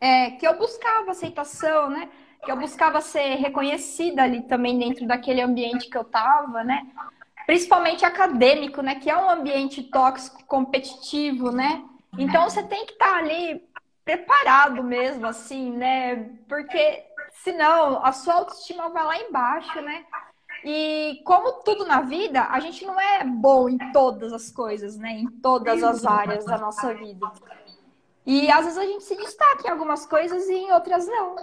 [0.00, 2.08] É, que eu buscava aceitação, né?
[2.46, 6.86] que eu buscava ser reconhecida ali também dentro daquele ambiente que eu estava, né?
[7.44, 8.94] Principalmente acadêmico, né?
[8.94, 11.84] Que é um ambiente tóxico, competitivo, né?
[12.16, 13.62] Então você tem que estar tá ali
[14.04, 16.30] preparado mesmo, assim, né?
[16.48, 17.04] Porque
[17.42, 20.04] senão a sua autoestima vai lá embaixo, né?
[20.68, 25.12] E como tudo na vida, a gente não é bom em todas as coisas, né?
[25.12, 27.30] Em todas as áreas da nossa vida.
[28.26, 31.36] E às vezes a gente se destaca em algumas coisas e em outras não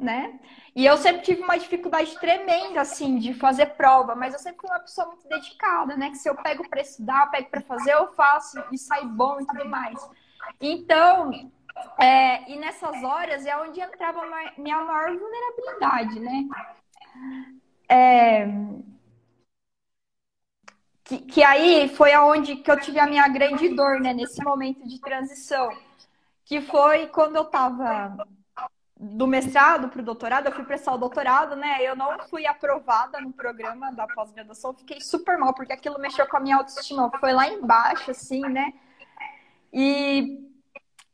[0.00, 0.40] né?
[0.74, 4.70] E eu sempre tive uma dificuldade tremenda, assim, de fazer prova, mas eu sempre fui
[4.70, 6.10] uma pessoa muito dedicada, né?
[6.10, 9.40] Que se eu pego para estudar, eu pego para fazer, eu faço e sai bom
[9.40, 10.08] e tudo mais.
[10.60, 11.30] Então,
[11.98, 14.22] é, e nessas horas é onde entrava
[14.56, 16.48] minha maior vulnerabilidade, né?
[17.90, 18.46] É,
[21.04, 24.14] que, que aí foi aonde que eu tive a minha grande dor, né?
[24.14, 25.76] Nesse momento de transição.
[26.44, 28.16] Que foi quando eu estava
[28.96, 31.78] do mestrado para o doutorado, eu fui prestar o doutorado, né?
[31.80, 36.36] Eu não fui aprovada no programa da pós-graduação, fiquei super mal, porque aquilo mexeu com
[36.36, 38.72] a minha autoestima, foi lá embaixo, assim, né?
[39.72, 40.46] E,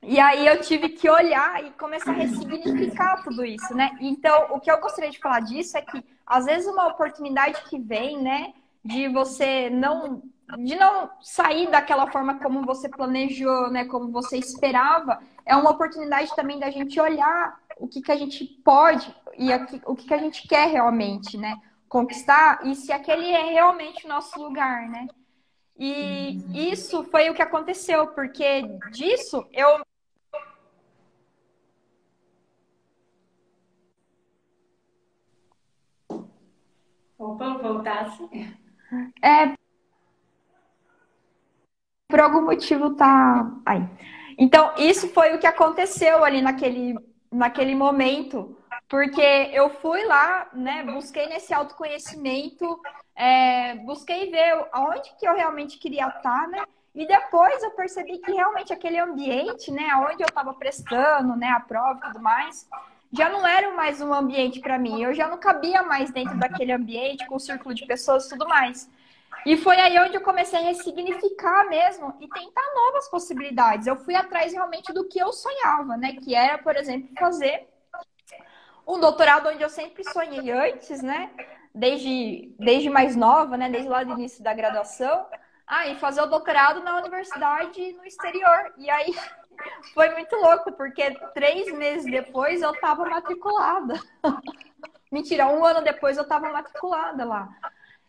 [0.03, 3.97] e aí eu tive que olhar e começar a ressignificar tudo isso, né?
[4.01, 7.79] Então, o que eu gostaria de falar disso é que, às vezes, uma oportunidade que
[7.79, 8.53] vem, né,
[8.85, 10.23] de você não
[10.59, 16.35] de não sair daquela forma como você planejou, né, como você esperava, é uma oportunidade
[16.37, 19.53] também da gente olhar o que, que a gente pode e
[19.85, 21.61] o que, que a gente quer realmente, né?
[21.89, 25.07] Conquistar e se aquele é realmente o nosso lugar, né?
[25.79, 28.63] E isso foi o que aconteceu, porque
[28.93, 29.81] disso eu.
[37.19, 38.29] Opa, voltasse.
[39.23, 39.55] É.
[42.09, 43.51] Por algum motivo tá.
[43.65, 43.83] Aí.
[44.39, 46.95] Então, isso foi o que aconteceu ali naquele
[47.31, 48.57] naquele momento,
[48.89, 52.81] porque eu fui lá, né, busquei nesse autoconhecimento,
[53.15, 58.33] é, busquei ver aonde que eu realmente queria estar, né, e depois eu percebi que
[58.33, 62.69] realmente aquele ambiente, né, onde eu estava prestando, né, a prova e tudo mais,
[63.13, 66.73] já não era mais um ambiente para mim, eu já não cabia mais dentro daquele
[66.73, 68.89] ambiente, com um círculo de pessoas e tudo mais.
[69.45, 73.87] E foi aí onde eu comecei a ressignificar mesmo e tentar novas possibilidades.
[73.87, 76.15] Eu fui atrás realmente do que eu sonhava, né?
[76.15, 77.69] Que era, por exemplo, fazer
[78.87, 81.31] um doutorado onde eu sempre sonhei antes, né?
[81.73, 83.71] Desde, desde mais nova, né?
[83.71, 85.27] Desde lá do início da graduação,
[85.67, 88.73] ah, e fazer o doutorado na universidade no exterior.
[88.77, 89.15] E aí
[89.95, 93.95] foi muito louco, porque três meses depois eu estava matriculada.
[95.11, 97.49] Mentira, um ano depois eu estava matriculada lá.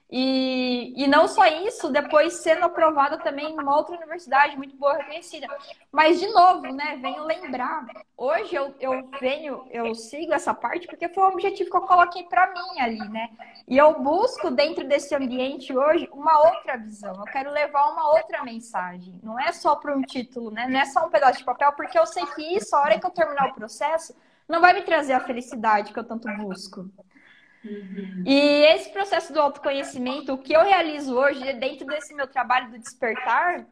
[0.09, 4.95] E, e não só isso, depois sendo aprovada também em uma outra universidade muito boa,
[4.95, 5.47] reconhecida.
[5.91, 11.09] Mas, de novo, né, venho lembrar, hoje eu, eu venho, eu sigo essa parte porque
[11.09, 13.29] foi um objetivo que eu coloquei para mim ali, né?
[13.67, 17.13] E eu busco dentro desse ambiente hoje uma outra visão.
[17.13, 19.19] Eu quero levar uma outra mensagem.
[19.21, 20.67] Não é só para um título, né?
[20.69, 23.05] Não é só um pedaço de papel, porque eu sei que isso, a hora que
[23.05, 24.15] eu terminar o processo,
[24.47, 26.89] não vai me trazer a felicidade que eu tanto busco.
[27.67, 28.23] Uhum.
[28.25, 32.79] E esse processo do autoconhecimento, o que eu realizo hoje dentro desse meu trabalho do
[32.79, 33.65] despertar,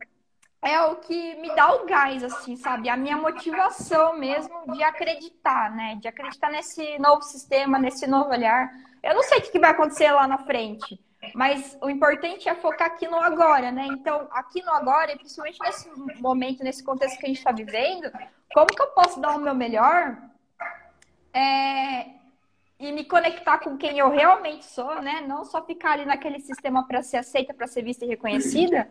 [0.62, 2.90] é o que me dá o gás, assim, sabe?
[2.90, 5.96] A minha motivação mesmo de acreditar, né?
[6.02, 8.72] De acreditar nesse novo sistema, nesse novo olhar.
[9.04, 11.00] Eu não sei o que vai acontecer lá na frente,
[11.36, 13.86] mas o importante é focar aqui no agora, né?
[13.86, 18.12] Então, aqui no agora, e principalmente nesse momento, nesse contexto que a gente está vivendo,
[18.52, 20.18] como que eu posso dar o meu melhor
[21.32, 22.08] é,
[22.80, 25.22] e me conectar com quem eu realmente sou, né?
[25.22, 28.90] Não só ficar ali naquele sistema para ser aceita, para ser vista e reconhecida,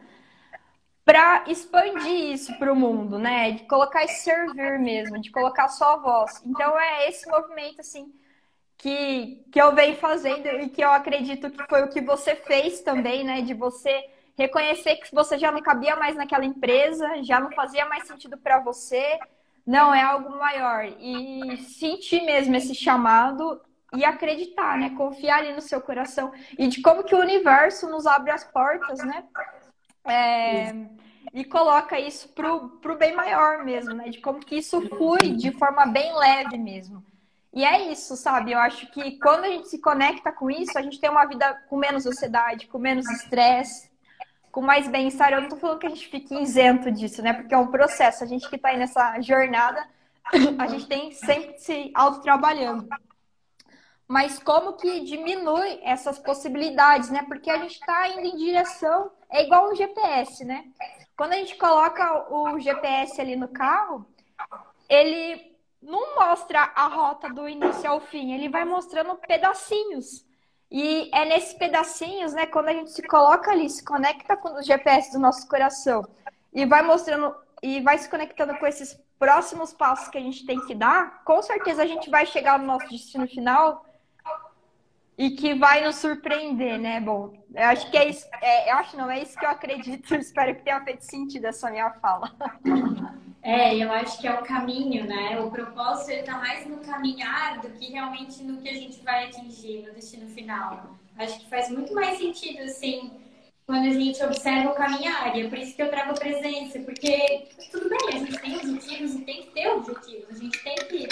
[1.04, 3.52] para expandir isso para o mundo, né?
[3.52, 6.42] De colocar esse servir mesmo, de colocar só a voz.
[6.46, 8.12] Então é esse movimento assim
[8.78, 12.80] que, que eu venho fazendo e que eu acredito que foi o que você fez
[12.80, 13.42] também, né?
[13.42, 18.06] De você reconhecer que você já não cabia mais naquela empresa, já não fazia mais
[18.06, 19.18] sentido para você.
[19.66, 20.84] Não, é algo maior.
[20.98, 23.60] E sentir mesmo esse chamado
[23.94, 24.90] e acreditar, né?
[24.90, 28.98] Confiar ali no seu coração e de como que o universo nos abre as portas,
[29.00, 29.24] né?
[30.04, 30.74] É,
[31.32, 34.08] e coloca isso pro, pro bem maior mesmo, né?
[34.08, 37.04] De como que isso flui de forma bem leve mesmo.
[37.52, 38.52] E é isso, sabe?
[38.52, 41.54] Eu acho que quando a gente se conecta com isso, a gente tem uma vida
[41.68, 43.90] com menos ansiedade, com menos estresse,
[44.50, 45.32] com mais bem-estar.
[45.32, 47.32] Eu não tô falando que a gente fique isento disso, né?
[47.32, 48.24] Porque é um processo.
[48.24, 49.86] A gente que tá aí nessa jornada,
[50.58, 52.88] a gente tem sempre se autotrabalhando
[54.14, 57.24] mas como que diminui essas possibilidades, né?
[57.26, 60.66] Porque a gente está indo em direção, é igual um GPS, né?
[61.16, 64.06] Quando a gente coloca o GPS ali no carro,
[64.88, 70.24] ele não mostra a rota do início ao fim, ele vai mostrando pedacinhos.
[70.70, 74.62] E é nesses pedacinhos, né, quando a gente se coloca ali, se conecta com o
[74.62, 76.06] GPS do nosso coração
[76.52, 80.64] e vai mostrando e vai se conectando com esses próximos passos que a gente tem
[80.66, 83.84] que dar, com certeza a gente vai chegar no nosso destino final
[85.16, 87.00] e que vai nos surpreender, né?
[87.00, 90.14] Bom, eu acho que é isso, é, eu acho não, é isso que eu acredito,
[90.16, 92.32] espero que tenha feito sentido essa minha fala.
[93.42, 95.38] É, eu acho que é o caminho, né?
[95.38, 99.86] O propósito está mais no caminhar do que realmente no que a gente vai atingir
[99.86, 100.96] no destino final.
[101.18, 103.12] Acho que faz muito mais sentido, assim,
[103.66, 105.36] quando a gente observa o caminhar.
[105.36, 109.14] E é por isso que eu trago presença, porque tudo bem, a gente tem objetivos
[109.14, 110.30] e tem que ter objetivos.
[110.30, 111.08] A gente tem que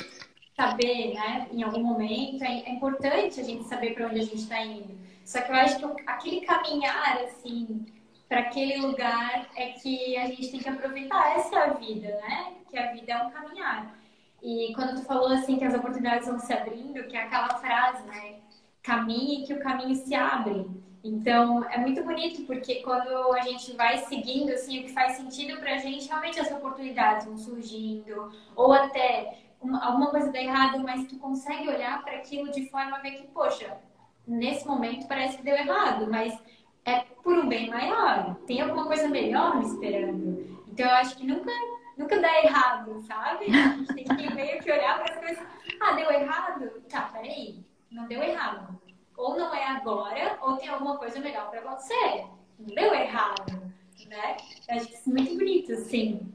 [0.63, 4.37] saber, né, em algum momento, é, é importante a gente saber para onde a gente
[4.37, 4.97] está indo.
[5.25, 7.85] Só que eu acho que aquele caminhar, assim,
[8.29, 11.37] para aquele lugar é que a gente tem que aproveitar.
[11.37, 12.53] Essa é a vida, né?
[12.71, 13.99] Que a vida é um caminhar.
[14.43, 18.05] E quando tu falou, assim, que as oportunidades vão se abrindo, que é aquela frase,
[18.05, 18.37] né?
[18.83, 20.67] Caminhe que o caminho se abre.
[21.05, 25.59] Então, é muito bonito, porque quando a gente vai seguindo, assim, o que faz sentido
[25.59, 28.33] pra gente, realmente as oportunidades vão surgindo.
[28.55, 32.97] Ou até uma, alguma coisa dá errado, mas tu consegue olhar para aquilo de forma
[32.97, 33.79] a ver que, poxa,
[34.27, 36.39] nesse momento parece que deu errado, mas
[36.85, 38.35] é por um bem maior.
[38.47, 40.63] Tem alguma coisa melhor me esperando.
[40.69, 41.53] Então eu acho que nunca,
[41.97, 43.47] nunca dá errado, sabe?
[43.47, 45.47] A gente tem que meio que olhar para as coisas.
[45.81, 46.71] Ah, deu errado?
[46.89, 47.65] Tá, peraí.
[47.91, 48.81] Não deu errado.
[49.17, 52.27] Ou não é agora, ou tem alguma coisa melhor para acontecer.
[52.59, 53.73] Não deu errado,
[54.09, 54.37] né?
[54.69, 56.33] Eu acho isso muito bonito, sim.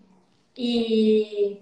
[0.56, 1.62] E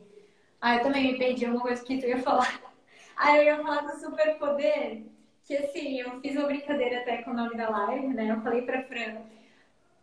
[0.65, 2.59] ah, eu também me perdi uma coisa que tu ia falar.
[3.17, 5.03] Ah, eu ia falar do superpoder,
[5.45, 8.29] que assim, eu fiz uma brincadeira até com o nome da live, né?
[8.29, 9.21] Eu falei pra Fran,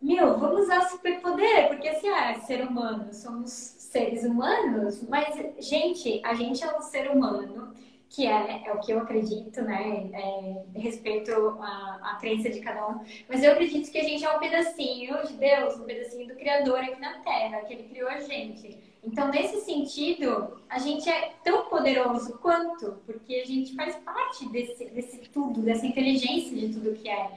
[0.01, 6.19] meu, vamos usar superpoder, porque assim, ah, é ser humano, somos seres humanos, mas, gente,
[6.25, 7.75] a gente é um ser humano
[8.09, 10.09] que é, é o que eu acredito, né?
[10.13, 13.03] É, respeito a crença de cada um.
[13.29, 16.79] Mas eu acredito que a gente é um pedacinho de Deus, um pedacinho do Criador
[16.79, 18.92] aqui na Terra, que Ele criou a gente.
[19.05, 24.85] Então, nesse sentido, a gente é tão poderoso quanto, porque a gente faz parte desse,
[24.85, 27.31] desse tudo, dessa inteligência de tudo que é.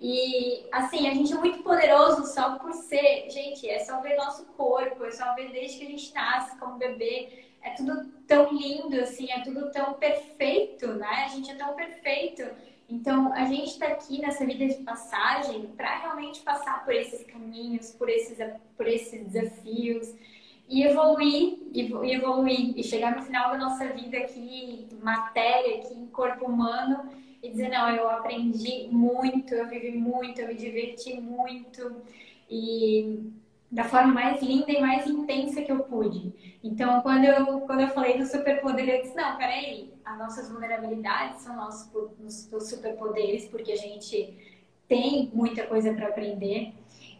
[0.00, 3.30] E, assim, a gente é muito poderoso só por ser.
[3.30, 6.76] Gente, é só ver nosso corpo, é só ver desde que a gente nasce como
[6.76, 11.24] bebê é tudo tão lindo, assim, é tudo tão perfeito, né?
[11.24, 12.42] A gente é tão perfeito
[12.88, 17.92] Então, a gente está aqui nessa vida de passagem para realmente passar por esses caminhos,
[17.92, 18.36] por esses,
[18.76, 20.12] por esses desafios
[20.72, 21.82] e evoluir, e
[22.14, 27.10] evoluir, e chegar no final da nossa vida aqui, matéria, aqui em corpo humano,
[27.42, 32.00] e dizer, não, eu aprendi muito, eu vivi muito, eu me diverti muito,
[32.48, 33.30] e
[33.70, 36.32] da forma mais linda e mais intensa que eu pude.
[36.64, 41.42] Então, quando eu, quando eu falei do superpoder, eu disse, não, peraí, as nossas vulnerabilidades
[41.42, 44.38] são nossos, nossos superpoderes, porque a gente
[44.88, 46.72] tem muita coisa para aprender.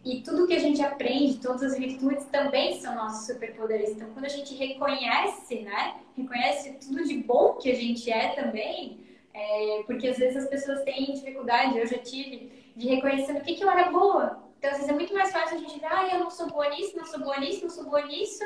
[0.03, 3.91] E tudo que a gente aprende, todas as virtudes também são nossos superpoderes.
[3.91, 5.95] Então, quando a gente reconhece, né?
[6.15, 8.99] Reconhece tudo de bom que a gente é também,
[9.33, 13.55] é, porque às vezes as pessoas têm dificuldade, eu já tive, de reconhecer no que,
[13.55, 14.43] que eu era boa.
[14.59, 16.69] Então, às vezes é muito mais fácil a gente ver, ah, eu não sou boa
[16.69, 18.43] nisso, não sou boa nisso, não sou boa nisso.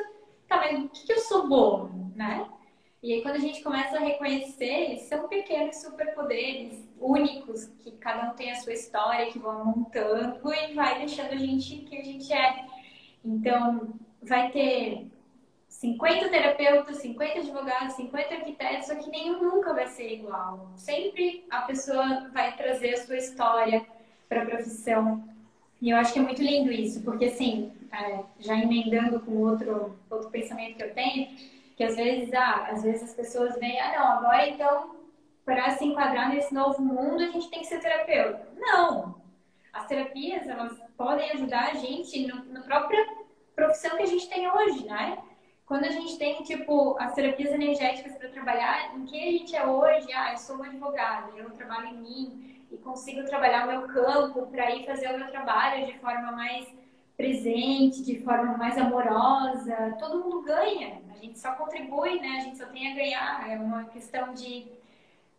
[0.48, 2.48] Tá, mas o que, que eu sou boa, né?
[3.08, 8.36] E aí, quando a gente começa a reconhecer, são pequenos superpoderes únicos, que cada um
[8.36, 12.34] tem a sua história, que vão montando e vai deixando a gente que a gente
[12.34, 12.66] é.
[13.24, 15.08] Então, vai ter
[15.70, 20.70] 50 terapeutas, 50 advogados, 50 arquitetos, só que nenhum nunca vai ser igual.
[20.76, 23.88] Sempre a pessoa vai trazer a sua história
[24.28, 25.24] para a profissão.
[25.82, 29.98] E eu acho que é muito lindo isso, porque assim, é, já emendando com outro,
[30.10, 34.00] outro pensamento que eu tenho, que às vezes, ah, às vezes as pessoas veem, ah,
[34.00, 34.96] não, agora então,
[35.46, 38.50] para se enquadrar nesse novo mundo, a gente tem que ser terapeuta.
[38.58, 39.22] Não!
[39.72, 43.08] As terapias, elas podem ajudar a gente no, na própria
[43.56, 45.20] profissão que a gente tem hoje, né?
[45.68, 49.64] Quando a gente tem, tipo, as terapias energéticas para trabalhar, em que a gente é
[49.64, 53.88] hoje, ah, eu sou uma advogada, eu trabalho em mim e consigo trabalhar o meu
[53.88, 56.68] campo para ir fazer o meu trabalho de forma mais
[57.18, 61.02] presente, de forma mais amorosa, todo mundo ganha.
[61.10, 62.38] A gente só contribui, né?
[62.38, 63.50] A gente só tem a ganhar.
[63.50, 64.68] É uma questão de,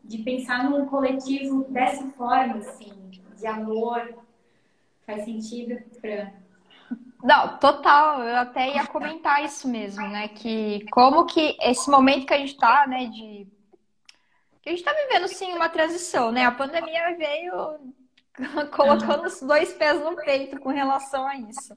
[0.03, 2.93] de pensar num coletivo dessa forma, assim,
[3.37, 4.13] de amor.
[5.07, 6.33] Faz sentido para
[7.23, 8.23] não, total.
[8.23, 10.29] Eu até ia comentar isso mesmo, né?
[10.29, 13.47] Que como que esse momento que a gente tá, né, de
[14.63, 16.45] que a gente tá vivendo sim uma transição, né?
[16.45, 17.95] A pandemia veio
[18.75, 21.77] colocando os dois pés no peito com relação a isso.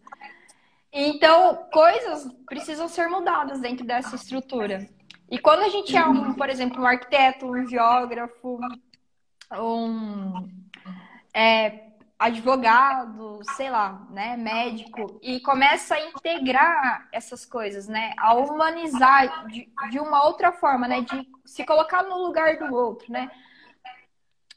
[0.93, 4.89] Então, coisas precisam ser mudadas dentro dessa estrutura.
[5.29, 8.59] E quando a gente é um, por exemplo, um arquiteto, um geógrafo,
[9.53, 10.49] um
[11.33, 19.47] é, advogado, sei lá, né, médico, e começa a integrar essas coisas, né, a humanizar
[19.47, 23.31] de, de uma outra forma, né, de se colocar no lugar do outro, né,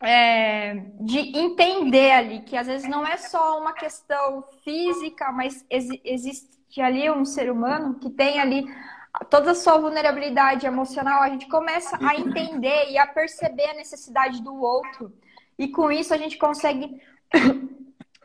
[0.04, 5.88] é, de entender ali que às vezes não é só uma questão física, mas ex
[6.04, 8.66] existe ali um ser humano que tem ali
[9.30, 14.42] toda a sua vulnerabilidade emocional, a gente começa a entender e a perceber a necessidade
[14.42, 15.12] do outro.
[15.56, 17.00] E com isso a gente consegue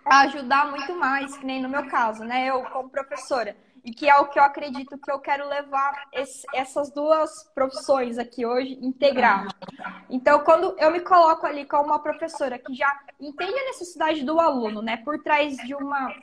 [0.05, 2.47] ajudar muito mais, que nem no meu caso, né?
[2.47, 6.45] Eu como professora e que é o que eu acredito que eu quero levar esse,
[6.53, 9.47] essas duas profissões aqui hoje, integrar.
[10.09, 14.39] Então, quando eu me coloco ali como uma professora que já entende a necessidade do
[14.39, 16.13] aluno, né, por trás de uma,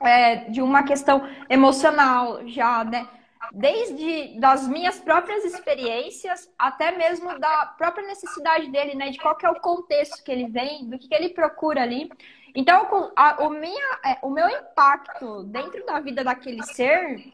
[0.00, 3.08] é, de uma questão emocional, já, né,
[3.52, 9.50] desde das minhas próprias experiências até mesmo da própria necessidade dele, né, de qual é
[9.50, 12.10] o contexto que ele vem, do que, que ele procura ali.
[12.54, 17.32] Então, a, o, minha, é, o meu impacto dentro da vida daquele ser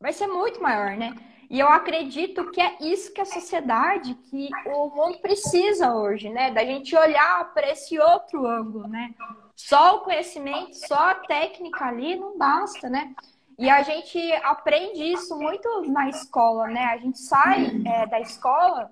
[0.00, 1.14] vai ser muito maior, né?
[1.50, 6.50] E eu acredito que é isso que a sociedade, que o mundo precisa hoje, né?
[6.50, 9.14] Da gente olhar para esse outro ângulo, né?
[9.54, 13.14] Só o conhecimento, só a técnica ali não basta, né?
[13.58, 16.84] E a gente aprende isso muito na escola, né?
[16.86, 18.90] A gente sai é, da escola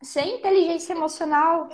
[0.00, 1.68] sem inteligência emocional,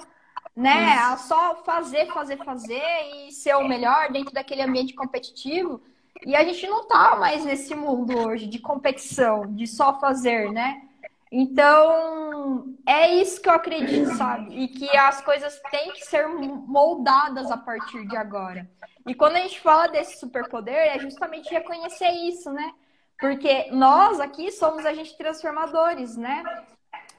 [0.59, 0.95] né?
[0.99, 2.83] A só fazer, fazer, fazer
[3.15, 5.81] e ser o melhor dentro daquele ambiente competitivo.
[6.27, 10.83] E a gente não tá mais nesse mundo hoje de competição, de só fazer, né?
[11.31, 14.65] Então, é isso que eu acredito, sabe?
[14.65, 18.69] E que as coisas têm que ser moldadas a partir de agora.
[19.07, 22.73] E quando a gente fala desse superpoder, é justamente reconhecer isso, né?
[23.21, 26.43] Porque nós aqui somos agentes transformadores, né?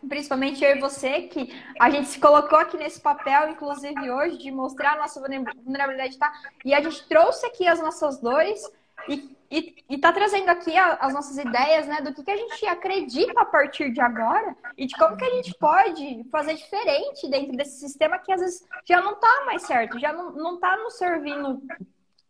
[0.07, 4.51] Principalmente eu e você, que a gente se colocou aqui nesse papel, inclusive hoje, de
[4.51, 6.31] mostrar a nossa vulnerabilidade, tá?
[6.63, 8.61] E a gente trouxe aqui as nossas dores
[9.07, 12.37] e, e, e tá trazendo aqui a, as nossas ideias, né, do que, que a
[12.37, 17.29] gente acredita a partir de agora e de como que a gente pode fazer diferente
[17.29, 20.77] dentro desse sistema que às vezes já não tá mais certo, já não, não tá
[20.77, 21.61] nos servindo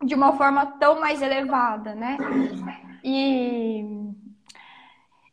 [0.04, 2.18] de uma forma tão mais elevada, né?
[3.04, 3.84] E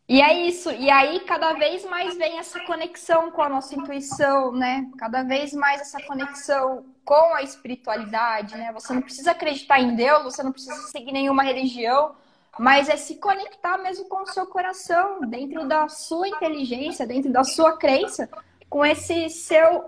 [0.09, 0.71] E é isso.
[0.71, 4.89] E aí, cada vez mais vem essa conexão com a nossa intuição, né?
[4.97, 8.73] Cada vez mais essa conexão com a espiritualidade, né?
[8.73, 12.15] Você não precisa acreditar em Deus, você não precisa seguir nenhuma religião,
[12.59, 17.43] mas é se conectar mesmo com o seu coração, dentro da sua inteligência, dentro da
[17.43, 18.29] sua crença,
[18.71, 19.85] com esse seu,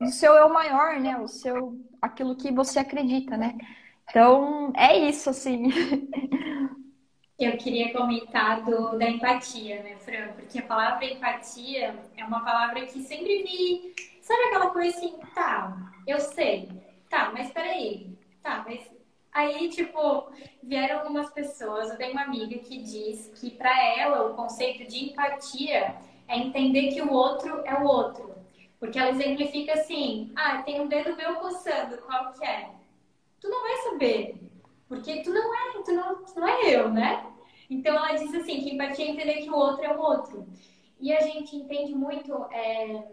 [0.00, 1.16] o seu eu maior, né?
[1.18, 3.56] O seu, aquilo que você acredita, né?
[4.10, 5.70] Então, é isso, assim.
[7.44, 10.28] eu queria comentar do, da empatia, né, Fran?
[10.34, 13.94] Porque a palavra empatia é uma palavra que sempre me.
[14.20, 15.76] Sabe aquela coisa assim, tá,
[16.06, 16.68] eu sei,
[17.08, 18.90] tá, mas peraí, tá, mas.
[19.32, 20.30] Aí, tipo,
[20.62, 25.06] vieram algumas pessoas, eu tenho uma amiga que diz que para ela o conceito de
[25.06, 25.96] empatia
[26.28, 28.34] é entender que o outro é o outro.
[28.78, 32.68] Porque ela exemplifica assim, ah, tem um dedo meu coçando, qual que é?
[33.40, 34.36] Tu não vai saber,
[34.86, 37.31] porque tu não é, tu não, tu não é eu, né?
[37.72, 40.46] Então ela diz assim, que empatia é entender que o outro é o outro.
[41.00, 43.04] E a gente entende muito, é,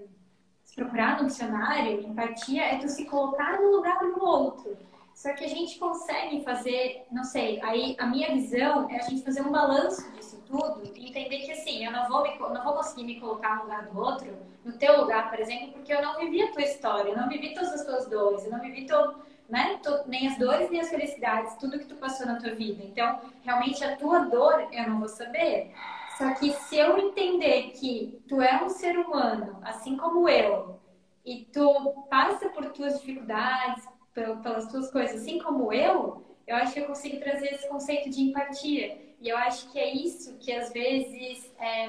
[0.64, 4.78] se procurar no dicionário, empatia é tu se colocar no lugar do outro.
[5.14, 9.22] Só que a gente consegue fazer, não sei, aí a minha visão é a gente
[9.22, 12.74] fazer um balanço disso tudo e entender que assim, eu não vou, me, não vou
[12.74, 16.18] conseguir me colocar no lugar do outro, no teu lugar, por exemplo, porque eu não
[16.18, 19.22] vivi a tua história, eu não vivi todas as tuas dores, eu não vivi todo
[19.50, 19.80] né?
[20.06, 22.84] nem as dores nem as felicidades, tudo que tu passou na tua vida.
[22.84, 25.72] Então, realmente a tua dor eu não vou saber.
[26.18, 30.80] Só que se eu entender que tu é um ser humano, assim como eu,
[31.26, 36.80] e tu passa por tuas dificuldades, pelas tuas coisas, assim como eu, eu acho que
[36.80, 38.98] eu consigo trazer esse conceito de empatia.
[39.22, 41.88] E eu acho que é isso que às vezes é,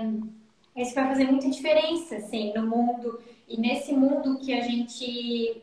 [0.76, 5.62] isso vai fazer muita diferença, assim, no mundo e nesse mundo que a gente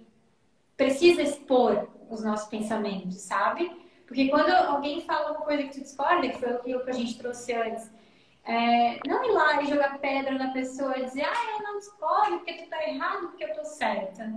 [0.77, 3.69] precisa expor os nossos pensamentos, sabe?
[4.05, 7.17] Porque quando alguém fala uma coisa que tu discorda, que foi aquilo que a gente
[7.17, 7.91] trouxe antes,
[8.45, 12.37] é, não ir lá e jogar pedra na pessoa e dizer, ah, eu não discordo
[12.37, 14.33] porque tu tá errado, porque eu tô certa.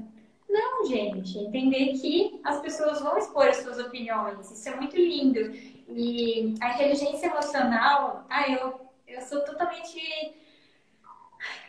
[0.49, 5.39] Não, gente, entender que as pessoas vão expor as suas opiniões, isso é muito lindo.
[5.89, 10.35] E a inteligência emocional, ah, eu, eu sou totalmente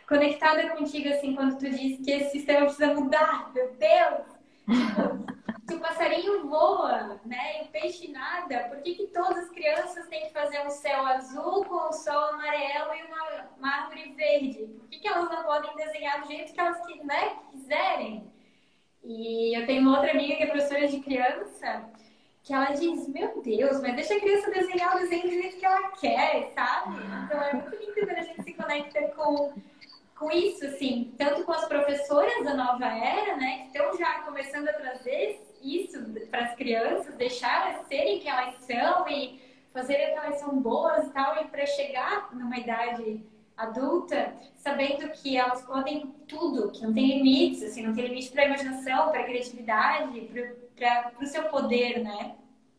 [0.07, 4.30] conectada contigo, assim, quando tu diz que esse sistema precisa mudar, meu Deus!
[5.67, 10.07] Se o passarinho voa, né, e o peixe nada, por que, que todas as crianças
[10.07, 14.65] têm que fazer um céu azul com um sol amarelo e uma, uma árvore verde?
[14.65, 18.31] Por que, que elas não podem desenhar do jeito que elas né, quiserem?
[19.03, 21.89] E eu tenho uma outra amiga que é professora de criança,
[22.43, 25.65] que ela diz, meu Deus, mas deixa a criança desenhar o desenho do jeito que
[25.65, 26.95] ela quer, sabe?
[27.25, 29.53] Então é muito lindo quando a gente se conecta com
[30.21, 34.69] com isso, assim, tanto com as professoras da nova era, né, que estão já começando
[34.69, 35.99] a trazer isso
[36.29, 39.41] para as crianças, deixar elas serem quem elas são e
[39.73, 43.25] fazerem que elas são boas e tal, e para chegar numa idade
[43.57, 48.43] adulta, sabendo que elas podem tudo, que não tem limites, assim, não tem limite para
[48.43, 52.35] a imaginação, para a criatividade, para o seu poder, né?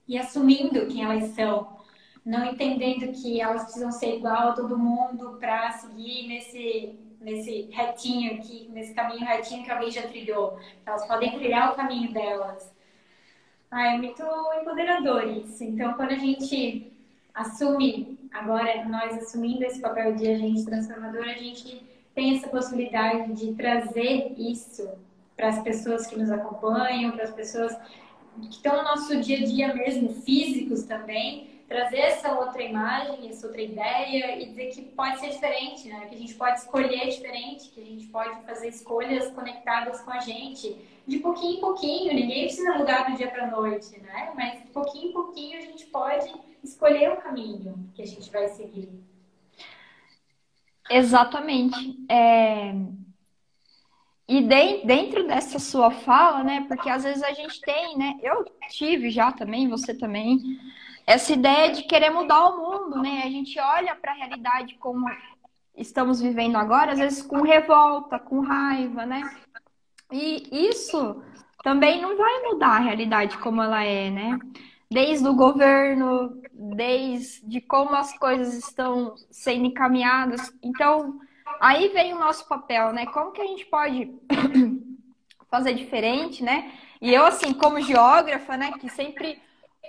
[0.06, 1.76] E assumindo quem elas são,
[2.24, 8.34] não entendendo que elas precisam ser igual a todo mundo para seguir nesse nesse retinho
[8.34, 10.58] aqui, nesse caminho retinho que alguém já trilhou.
[10.84, 12.72] Elas podem trilhar o caminho delas.
[13.70, 14.22] Ah, é muito
[14.60, 15.64] empoderador isso.
[15.64, 16.92] Então, quando a gente
[17.34, 21.82] assume, agora nós assumindo esse papel de agente transformador, a gente
[22.14, 24.90] tem essa possibilidade de trazer isso
[25.36, 27.74] para as pessoas que nos acompanham, para as pessoas
[28.40, 33.46] que estão no nosso dia a dia mesmo, físicos também, trazer essa outra imagem, essa
[33.46, 36.06] outra ideia e dizer que pode ser diferente, né?
[36.06, 40.20] Que a gente pode escolher diferente, que a gente pode fazer escolhas conectadas com a
[40.20, 42.14] gente, de pouquinho em pouquinho.
[42.14, 44.32] Ninguém precisa mudar do dia para noite, né?
[44.36, 46.32] Mas de pouquinho em pouquinho a gente pode
[46.62, 48.88] escolher o caminho que a gente vai seguir.
[50.90, 51.96] Exatamente.
[52.08, 52.74] É...
[54.28, 56.64] E dentro dessa sua fala, né?
[56.68, 58.18] Porque às vezes a gente tem, né?
[58.22, 60.58] Eu tive já também, você também
[61.06, 63.22] essa ideia de querer mudar o mundo, né?
[63.24, 65.06] A gente olha para a realidade como
[65.76, 69.22] estamos vivendo agora, às vezes com revolta, com raiva, né?
[70.10, 71.22] E isso
[71.62, 74.38] também não vai mudar a realidade como ela é, né?
[74.90, 80.52] Desde o governo, desde como as coisas estão sendo encaminhadas.
[80.62, 81.18] Então,
[81.60, 83.06] aí vem o nosso papel, né?
[83.06, 84.14] Como que a gente pode
[85.50, 86.72] fazer diferente, né?
[87.00, 89.40] E eu, assim, como geógrafa, né, que sempre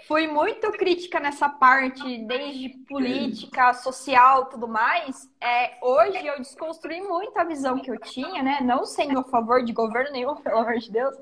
[0.08, 5.30] fui muito crítica nessa parte, desde política, social, tudo mais.
[5.40, 8.60] É, hoje eu desconstruí muito a visão que eu tinha, né?
[8.62, 11.16] Não sendo a favor de governo nenhum, pelo amor de Deus.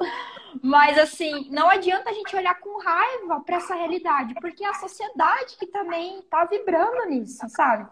[0.62, 4.74] Mas assim, não adianta a gente olhar com raiva para essa realidade, porque é a
[4.74, 7.88] sociedade que também está vibrando nisso, sabe?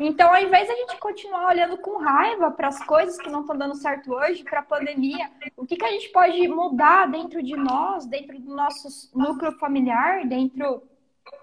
[0.00, 3.56] Então, ao invés da gente continuar olhando com raiva para as coisas que não estão
[3.56, 7.56] dando certo hoje, para a pandemia, o que, que a gente pode mudar dentro de
[7.56, 10.82] nós, dentro do nosso núcleo familiar, dentro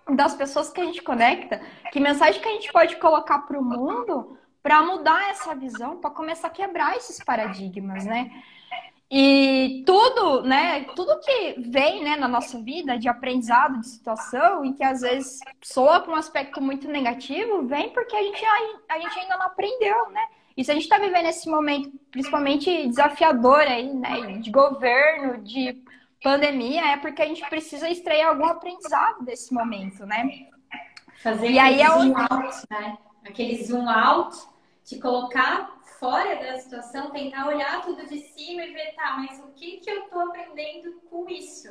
[0.09, 1.61] das pessoas que a gente conecta?
[1.91, 6.11] Que mensagem que a gente pode colocar para o mundo para mudar essa visão, para
[6.11, 8.31] começar a quebrar esses paradigmas, né?
[9.13, 14.71] E tudo, né, tudo que vem, né, na nossa vida de aprendizado, de situação, e
[14.71, 18.99] que às vezes soa com um aspecto muito negativo, vem porque a gente, a, a
[18.99, 20.21] gente ainda não aprendeu, né?
[20.55, 25.83] E se a gente está vivendo esse momento, principalmente desafiador aí, né, de governo, de
[26.23, 30.47] pandemia, é porque a gente precisa extrair algum aprendizado desse momento, né?
[31.21, 32.97] Fazer e aí é zoom out, né?
[33.25, 34.37] Aquele zoom out,
[34.85, 39.51] de colocar fora da situação, tentar olhar tudo de cima e ver, tá, mas o
[39.53, 41.67] que que eu tô aprendendo com isso?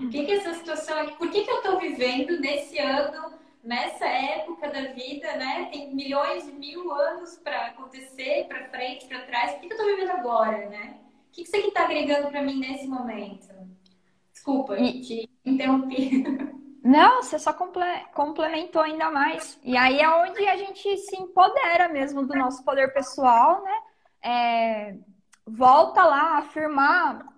[0.00, 4.06] O que que essa situação aqui, por que que eu tô vivendo nesse ano, nessa
[4.06, 5.68] época da vida, né?
[5.72, 9.56] Tem milhões de mil anos para acontecer, para frente, para trás.
[9.56, 11.00] O que que eu tô vivendo agora, né?
[11.28, 13.48] O que que isso aqui tá agregando para mim nesse momento?
[14.32, 15.00] Desculpa, e...
[15.00, 16.22] te interrompi.
[16.84, 19.58] Não, você só complementou ainda mais.
[19.62, 23.80] E aí é onde a gente se empodera mesmo do nosso poder pessoal, né?
[24.24, 24.96] É,
[25.46, 26.42] volta lá a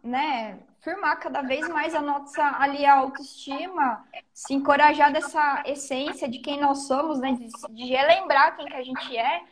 [0.02, 0.58] né?
[0.80, 6.60] Firmar cada vez mais a nossa ali a autoestima, se encorajar dessa essência de quem
[6.60, 7.32] nós somos, né?
[7.32, 9.42] De, de relembrar quem que a gente é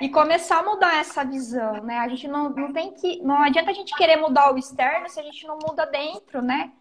[0.00, 1.98] e começar a mudar essa visão, né?
[1.98, 3.20] A gente não, não tem que.
[3.22, 6.72] Não adianta a gente querer mudar o externo se a gente não muda dentro, né?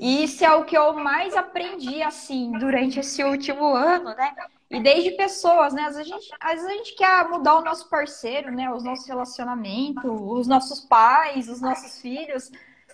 [0.00, 4.34] E isso é o que eu mais aprendi, assim, durante esse último ano, né?
[4.70, 5.82] E desde pessoas, né?
[5.82, 8.70] Às vezes, a gente, às vezes a gente quer mudar o nosso parceiro, né?
[8.72, 12.50] Os nossos relacionamentos, os nossos pais, os nossos filhos.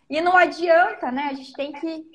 [0.08, 1.28] E não adianta, né?
[1.30, 2.06] A gente tem que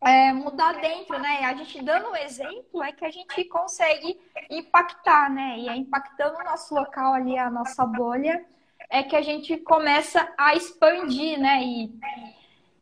[0.00, 1.44] é, mudar dentro, né?
[1.44, 4.18] A gente dando o exemplo é que a gente consegue
[4.48, 5.58] impactar, né?
[5.58, 8.44] E é impactando o nosso local ali, a nossa bolha,
[8.90, 11.62] é que a gente começa a expandir, né?
[11.62, 11.92] E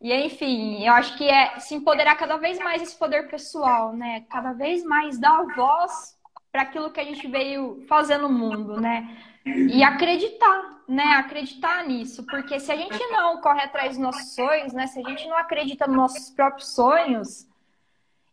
[0.00, 4.24] e enfim, eu acho que é se empoderar cada vez mais esse poder pessoal, né?
[4.30, 6.16] Cada vez mais dar voz
[6.52, 9.08] para aquilo que a gente veio fazer no mundo, né?
[9.44, 11.04] E acreditar, né?
[11.16, 14.86] Acreditar nisso, porque se a gente não corre atrás dos nossos sonhos, né?
[14.86, 17.46] Se a gente não acredita nos nossos próprios sonhos,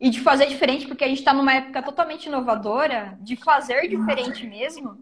[0.03, 4.45] e de fazer diferente, porque a gente está numa época totalmente inovadora, de fazer diferente
[4.45, 4.97] mesmo.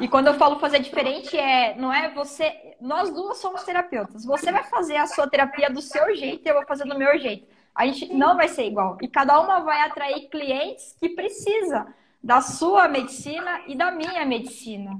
[0.00, 2.74] E quando eu falo fazer diferente, é não é você.
[2.80, 4.24] Nós duas somos terapeutas.
[4.24, 7.18] Você vai fazer a sua terapia do seu jeito e eu vou fazer do meu
[7.18, 7.46] jeito.
[7.74, 8.96] A gente não vai ser igual.
[9.02, 11.86] E cada uma vai atrair clientes que precisa
[12.24, 14.98] da sua medicina e da minha medicina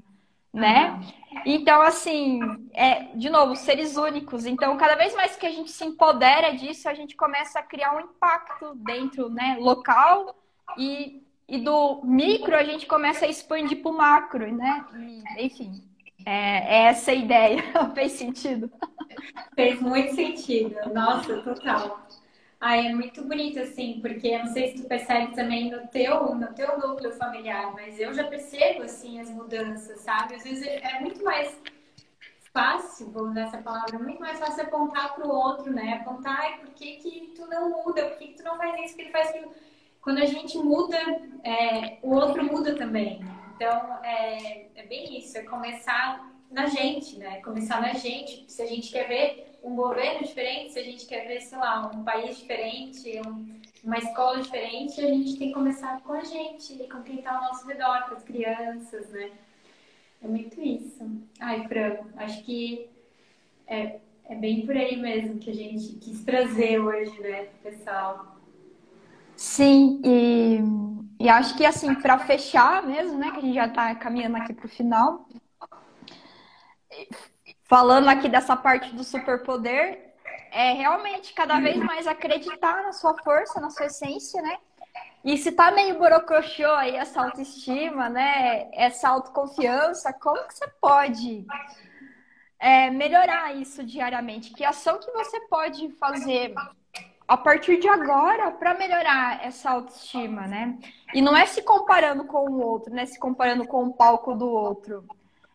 [0.53, 1.01] né?
[1.47, 2.41] Então, assim,
[2.73, 4.45] é, de novo, seres únicos.
[4.45, 7.97] Então, cada vez mais que a gente se empodera disso, a gente começa a criar
[7.97, 10.37] um impacto dentro, né, local
[10.77, 14.85] e, e do micro a gente começa a expandir para o macro, né?
[15.39, 15.83] E, enfim,
[16.25, 17.63] é, é essa a ideia.
[17.95, 18.71] Fez sentido?
[19.55, 20.77] Fez muito sentido.
[20.93, 22.07] Nossa, total.
[22.65, 26.33] Ai, é muito bonito, assim, porque eu não sei se tu percebe também no teu,
[26.33, 30.37] no teu núcleo familiar, mas eu já percebo, assim, as mudanças, sabe?
[30.37, 31.61] Às vezes é muito mais
[32.53, 35.95] fácil, vou usar essa palavra, muito mais fácil apontar para o outro, né?
[35.95, 38.11] Apontar, por que, que tu não muda?
[38.11, 38.95] Por que, que tu não faz isso?
[38.95, 39.35] que ele faz?
[40.01, 40.97] Quando a gente muda,
[41.43, 43.25] é, o outro muda também.
[43.57, 47.41] Então, é, é bem isso, é começar na gente, né?
[47.41, 48.45] Começar na gente.
[48.47, 51.91] Se a gente quer ver um governo diferente, se a gente quer ver, sei lá,
[51.95, 56.77] um país diferente, um, uma escola diferente, a gente tem que começar com a gente,
[56.89, 59.31] com quem está ao nosso redor, com as crianças, né?
[60.23, 61.05] É muito isso.
[61.41, 62.89] Ai, Fran, acho que
[63.67, 68.37] é, é bem por aí mesmo que a gente quis trazer hoje, né, pessoal.
[69.37, 70.59] Sim, e,
[71.25, 74.53] e acho que assim, para fechar mesmo, né, que a gente já está caminhando aqui
[74.53, 75.27] para o final,
[77.73, 80.13] falando aqui dessa parte do superpoder,
[80.51, 84.59] é realmente cada vez mais acreditar na sua força, na sua essência, né?
[85.25, 88.69] E se tá meio borocochô aí essa autoestima, né?
[88.75, 91.47] Essa autoconfiança, como que você pode
[92.59, 94.53] é, melhorar isso diariamente?
[94.53, 96.53] Que ação que você pode fazer
[97.27, 100.79] a partir de agora para melhorar essa autoestima, né?
[101.15, 103.07] E não é se comparando com o outro, né?
[103.07, 105.07] Se comparando com o palco do outro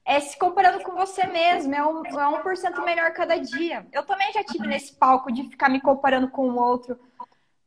[0.07, 3.85] é se comparando com você mesmo, é um, é 1% melhor cada dia.
[3.91, 6.97] Eu também já tive nesse palco de ficar me comparando com o outro.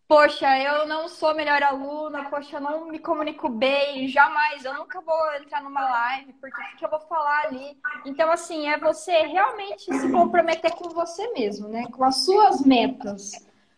[0.08, 5.00] Poxa, eu não sou melhor aluna, poxa, eu não me comunico bem, jamais, eu nunca
[5.02, 7.78] vou entrar numa live, porque o que eu vou falar ali?
[8.06, 11.86] Então, assim, é você realmente se comprometer com você mesmo, né?
[11.92, 13.32] Com as suas metas,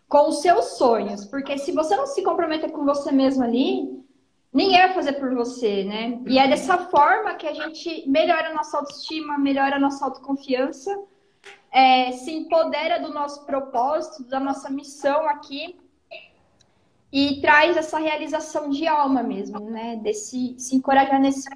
[0.09, 1.25] com os seus sonhos.
[1.27, 4.03] Porque se você não se comprometer com você mesmo ali,
[4.53, 6.21] ninguém vai fazer por você, né?
[6.27, 10.97] E é dessa forma que a gente melhora a nossa autoestima, melhora a nossa autoconfiança,
[11.71, 15.77] é, se empodera do nosso propósito, da nossa missão aqui
[17.11, 19.97] e traz essa realização de alma mesmo, né?
[19.97, 21.49] Desse se encorajar nesse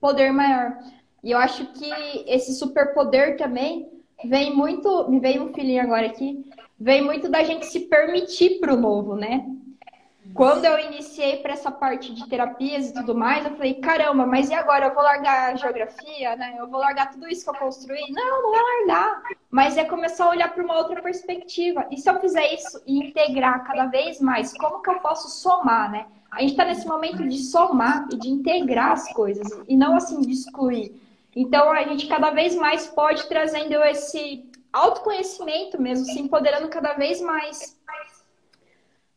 [0.00, 0.76] poder maior.
[1.22, 1.90] E eu acho que
[2.26, 3.90] esse superpoder também
[4.24, 6.44] vem muito, me veio um filhinho agora aqui,
[6.78, 9.46] vem muito da gente se permitir para o novo, né?
[10.34, 14.50] Quando eu iniciei para essa parte de terapias e tudo mais, eu falei, caramba, mas
[14.50, 14.86] e agora?
[14.86, 16.56] Eu vou largar a geografia, né?
[16.58, 18.10] Eu vou largar tudo isso que eu construí?
[18.10, 19.22] Não, não é largar.
[19.48, 21.86] Mas é começar a olhar para uma outra perspectiva.
[21.90, 25.90] E se eu fizer isso e integrar cada vez mais, como que eu posso somar,
[25.90, 26.06] né?
[26.32, 30.20] A gente está nesse momento de somar e de integrar as coisas, e não assim
[30.20, 31.00] de excluir.
[31.36, 37.20] Então a gente cada vez mais pode trazendo esse autoconhecimento mesmo, se empoderando cada vez
[37.20, 37.78] mais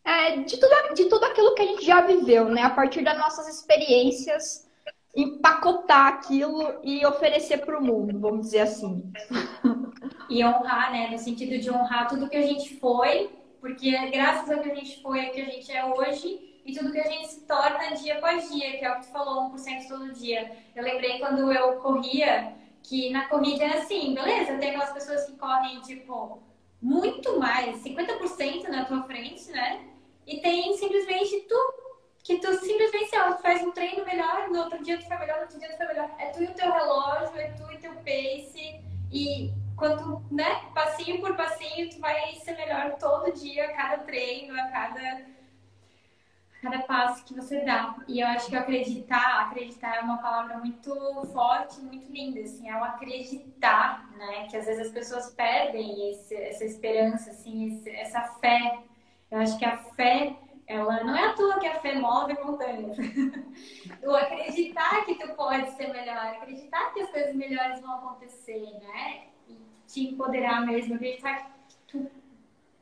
[0.08, 2.62] é, de, tudo, de tudo aquilo que a gente já viveu, né?
[2.62, 4.66] A partir das nossas experiências,
[5.14, 9.12] empacotar aquilo e oferecer para o mundo, vamos dizer assim.
[10.30, 11.10] E honrar, né?
[11.10, 13.30] No sentido de honrar tudo que a gente foi,
[13.62, 16.74] porque é graças ao que a gente foi é que a gente é hoje e
[16.74, 19.50] tudo que a gente se torna dia após dia, que é o que tu falou,
[19.52, 20.52] 1% todo dia.
[20.76, 22.54] Eu lembrei quando eu corria,
[22.84, 26.42] que na corrida é assim, beleza, tem aquelas pessoas que correm, tipo,
[26.82, 29.88] muito mais, 50% na tua frente, né?
[30.28, 31.74] E tem simplesmente tu,
[32.22, 35.44] que tu simplesmente, tu faz um treino melhor, no outro dia tu foi melhor, no
[35.44, 36.12] outro dia tu foi melhor.
[36.20, 38.82] É tu e o teu relógio, é tu e teu pace.
[39.10, 44.60] E quanto, né, passinho por passinho, tu vai ser melhor todo dia, a cada treino,
[44.60, 45.26] a cada,
[46.62, 47.96] cada passo que você dá.
[48.06, 50.94] E eu acho que acreditar, acreditar é uma palavra muito
[51.32, 56.36] forte, muito linda, assim, é o acreditar, né, que às vezes as pessoas perdem esse,
[56.36, 58.84] essa esperança, assim, esse, essa fé
[59.32, 62.98] eu acho que a fé, ela não é à toa que a fé move montanhas.
[64.04, 69.26] o acreditar que tu pode ser melhor, acreditar que as coisas melhores vão acontecer, né?
[69.48, 69.58] E
[69.88, 72.12] te empoderar mesmo, acreditar que tu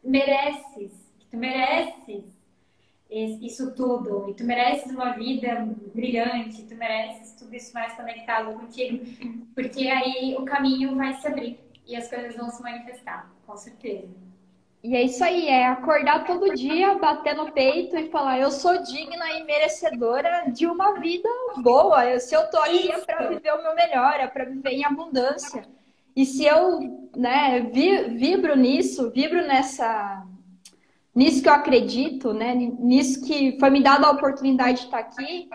[0.03, 2.35] mereces, que tu mereces
[3.09, 9.05] isso tudo, e tu mereces uma vida brilhante, tu mereces tudo isso mais conectado contigo,
[9.53, 14.09] porque aí o caminho vai se abrir e as coisas vão se manifestar, com certeza.
[14.85, 18.83] E é isso aí, é acordar todo dia, bater no peito e falar: eu sou
[18.83, 21.27] digna e merecedora de uma vida
[21.57, 22.05] boa.
[22.05, 24.85] Eu, se eu tô aqui é para viver o meu melhor, é para viver em
[24.85, 25.63] abundância.
[26.15, 30.23] E se eu, né, vibro nisso, vibro nessa
[31.15, 35.49] nisso que eu acredito, né, nisso que foi me dada a oportunidade de estar aqui,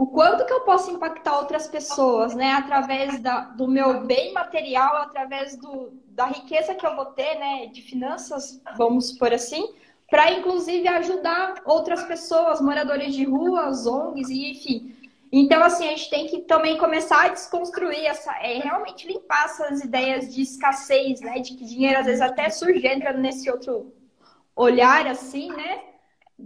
[0.00, 2.52] o quanto que eu posso impactar outras pessoas, né?
[2.52, 7.66] Através da, do meu bem material, através do, da riqueza que eu vou ter, né?
[7.66, 9.74] De finanças, vamos por assim,
[10.08, 14.96] para inclusive ajudar outras pessoas, moradores de ruas, ONGs e enfim.
[15.30, 19.84] Então, assim, a gente tem que também começar a desconstruir essa, é, realmente limpar essas
[19.84, 21.40] ideias de escassez, né?
[21.40, 23.92] De que dinheiro às vezes até surge, entra nesse outro
[24.56, 25.82] olhar, assim, né?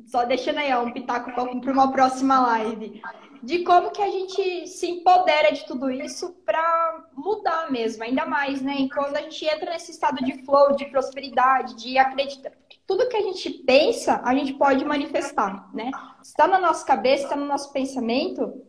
[0.06, 3.00] Só deixando aí ó, um pitaco para uma próxima live
[3.44, 8.62] de como que a gente se empodera de tudo isso para mudar mesmo, ainda mais,
[8.62, 8.76] né?
[8.78, 12.52] E quando a gente entra nesse estado de flow, de prosperidade, de acreditar,
[12.86, 15.90] tudo que a gente pensa, a gente pode manifestar, né?
[16.22, 18.62] Está na nossa cabeça, está no nosso pensamento,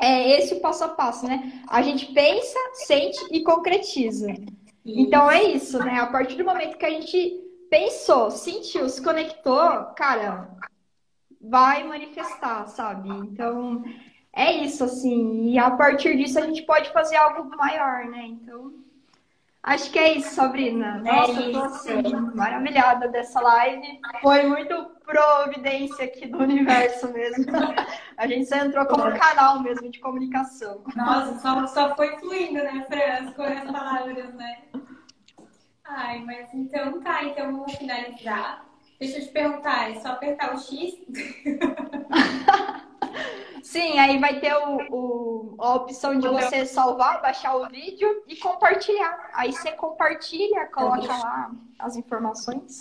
[0.00, 1.64] é esse o passo a passo, né?
[1.68, 4.32] A gente pensa, sente e concretiza.
[4.84, 5.98] Então é isso, né?
[5.98, 10.48] A partir do momento que a gente pensou, sentiu, se conectou, cara,
[11.40, 13.08] vai manifestar, sabe?
[13.08, 13.82] Então,
[14.34, 15.50] é isso, assim.
[15.50, 18.24] E a partir disso a gente pode fazer algo maior, né?
[18.24, 18.72] Então,
[19.62, 21.02] acho que é isso, Sabrina.
[21.04, 22.02] É Nossa, é eu tô assim,
[22.34, 24.00] maravilhada dessa live.
[24.22, 27.44] Foi muito providência aqui do universo mesmo.
[28.16, 30.82] A gente só entrou como um canal mesmo de comunicação.
[30.96, 34.62] Nossa, só, só foi fluindo, né, Fran, com as palavras, né?
[35.84, 38.64] Ai, mas então tá, então vamos finalizar.
[38.98, 40.94] Deixa eu te perguntar, é só apertar o X?
[43.62, 48.36] Sim, aí vai ter o, o, a opção de você salvar, baixar o vídeo e
[48.36, 49.30] compartilhar.
[49.32, 52.78] Aí você compartilha, coloca lá as informações.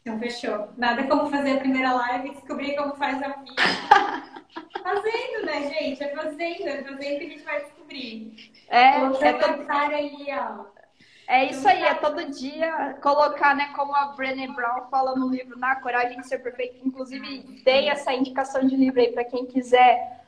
[0.00, 0.68] Então, fechou.
[0.76, 3.54] Nada como fazer a primeira live e descobrir como faz a vida.
[4.82, 6.02] fazendo, né, gente?
[6.02, 8.52] É fazendo, é fazendo que a gente vai descobrir.
[8.68, 9.66] É, é todo...
[9.68, 10.80] aí, ó.
[11.26, 15.56] É isso aí, é todo dia colocar, né, como a Brené Brown fala no livro
[15.56, 16.80] Na Coragem de Ser Perfeito.
[16.84, 20.19] Inclusive, dei essa indicação de livro aí para quem quiser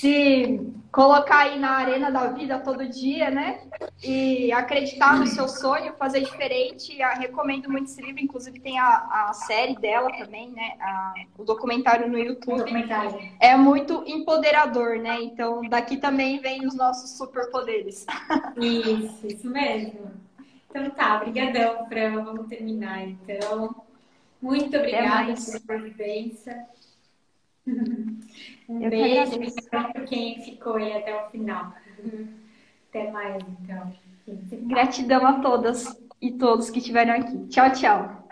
[0.00, 3.60] se colocar aí na arena da vida todo dia, né?
[4.02, 6.98] E acreditar no seu sonho, fazer diferente.
[6.98, 10.72] Eu recomendo muito esse livro, inclusive tem a, a série dela também, né?
[10.80, 12.58] A, o documentário no YouTube.
[12.58, 13.20] Documentário.
[13.38, 15.20] É muito empoderador, né?
[15.20, 18.06] Então daqui também vem os nossos superpoderes.
[18.56, 20.10] Isso, isso mesmo.
[20.68, 22.24] Então tá, obrigadão, Fran.
[22.24, 23.84] Vamos terminar então.
[24.40, 26.66] Muito obrigada pela presença.
[28.70, 31.74] Um Eu beijo para quem ficou aí até o final.
[32.88, 33.92] Até mais, então.
[34.68, 37.48] Gratidão a todas e todos que estiveram aqui.
[37.48, 38.28] Tchau, tchau.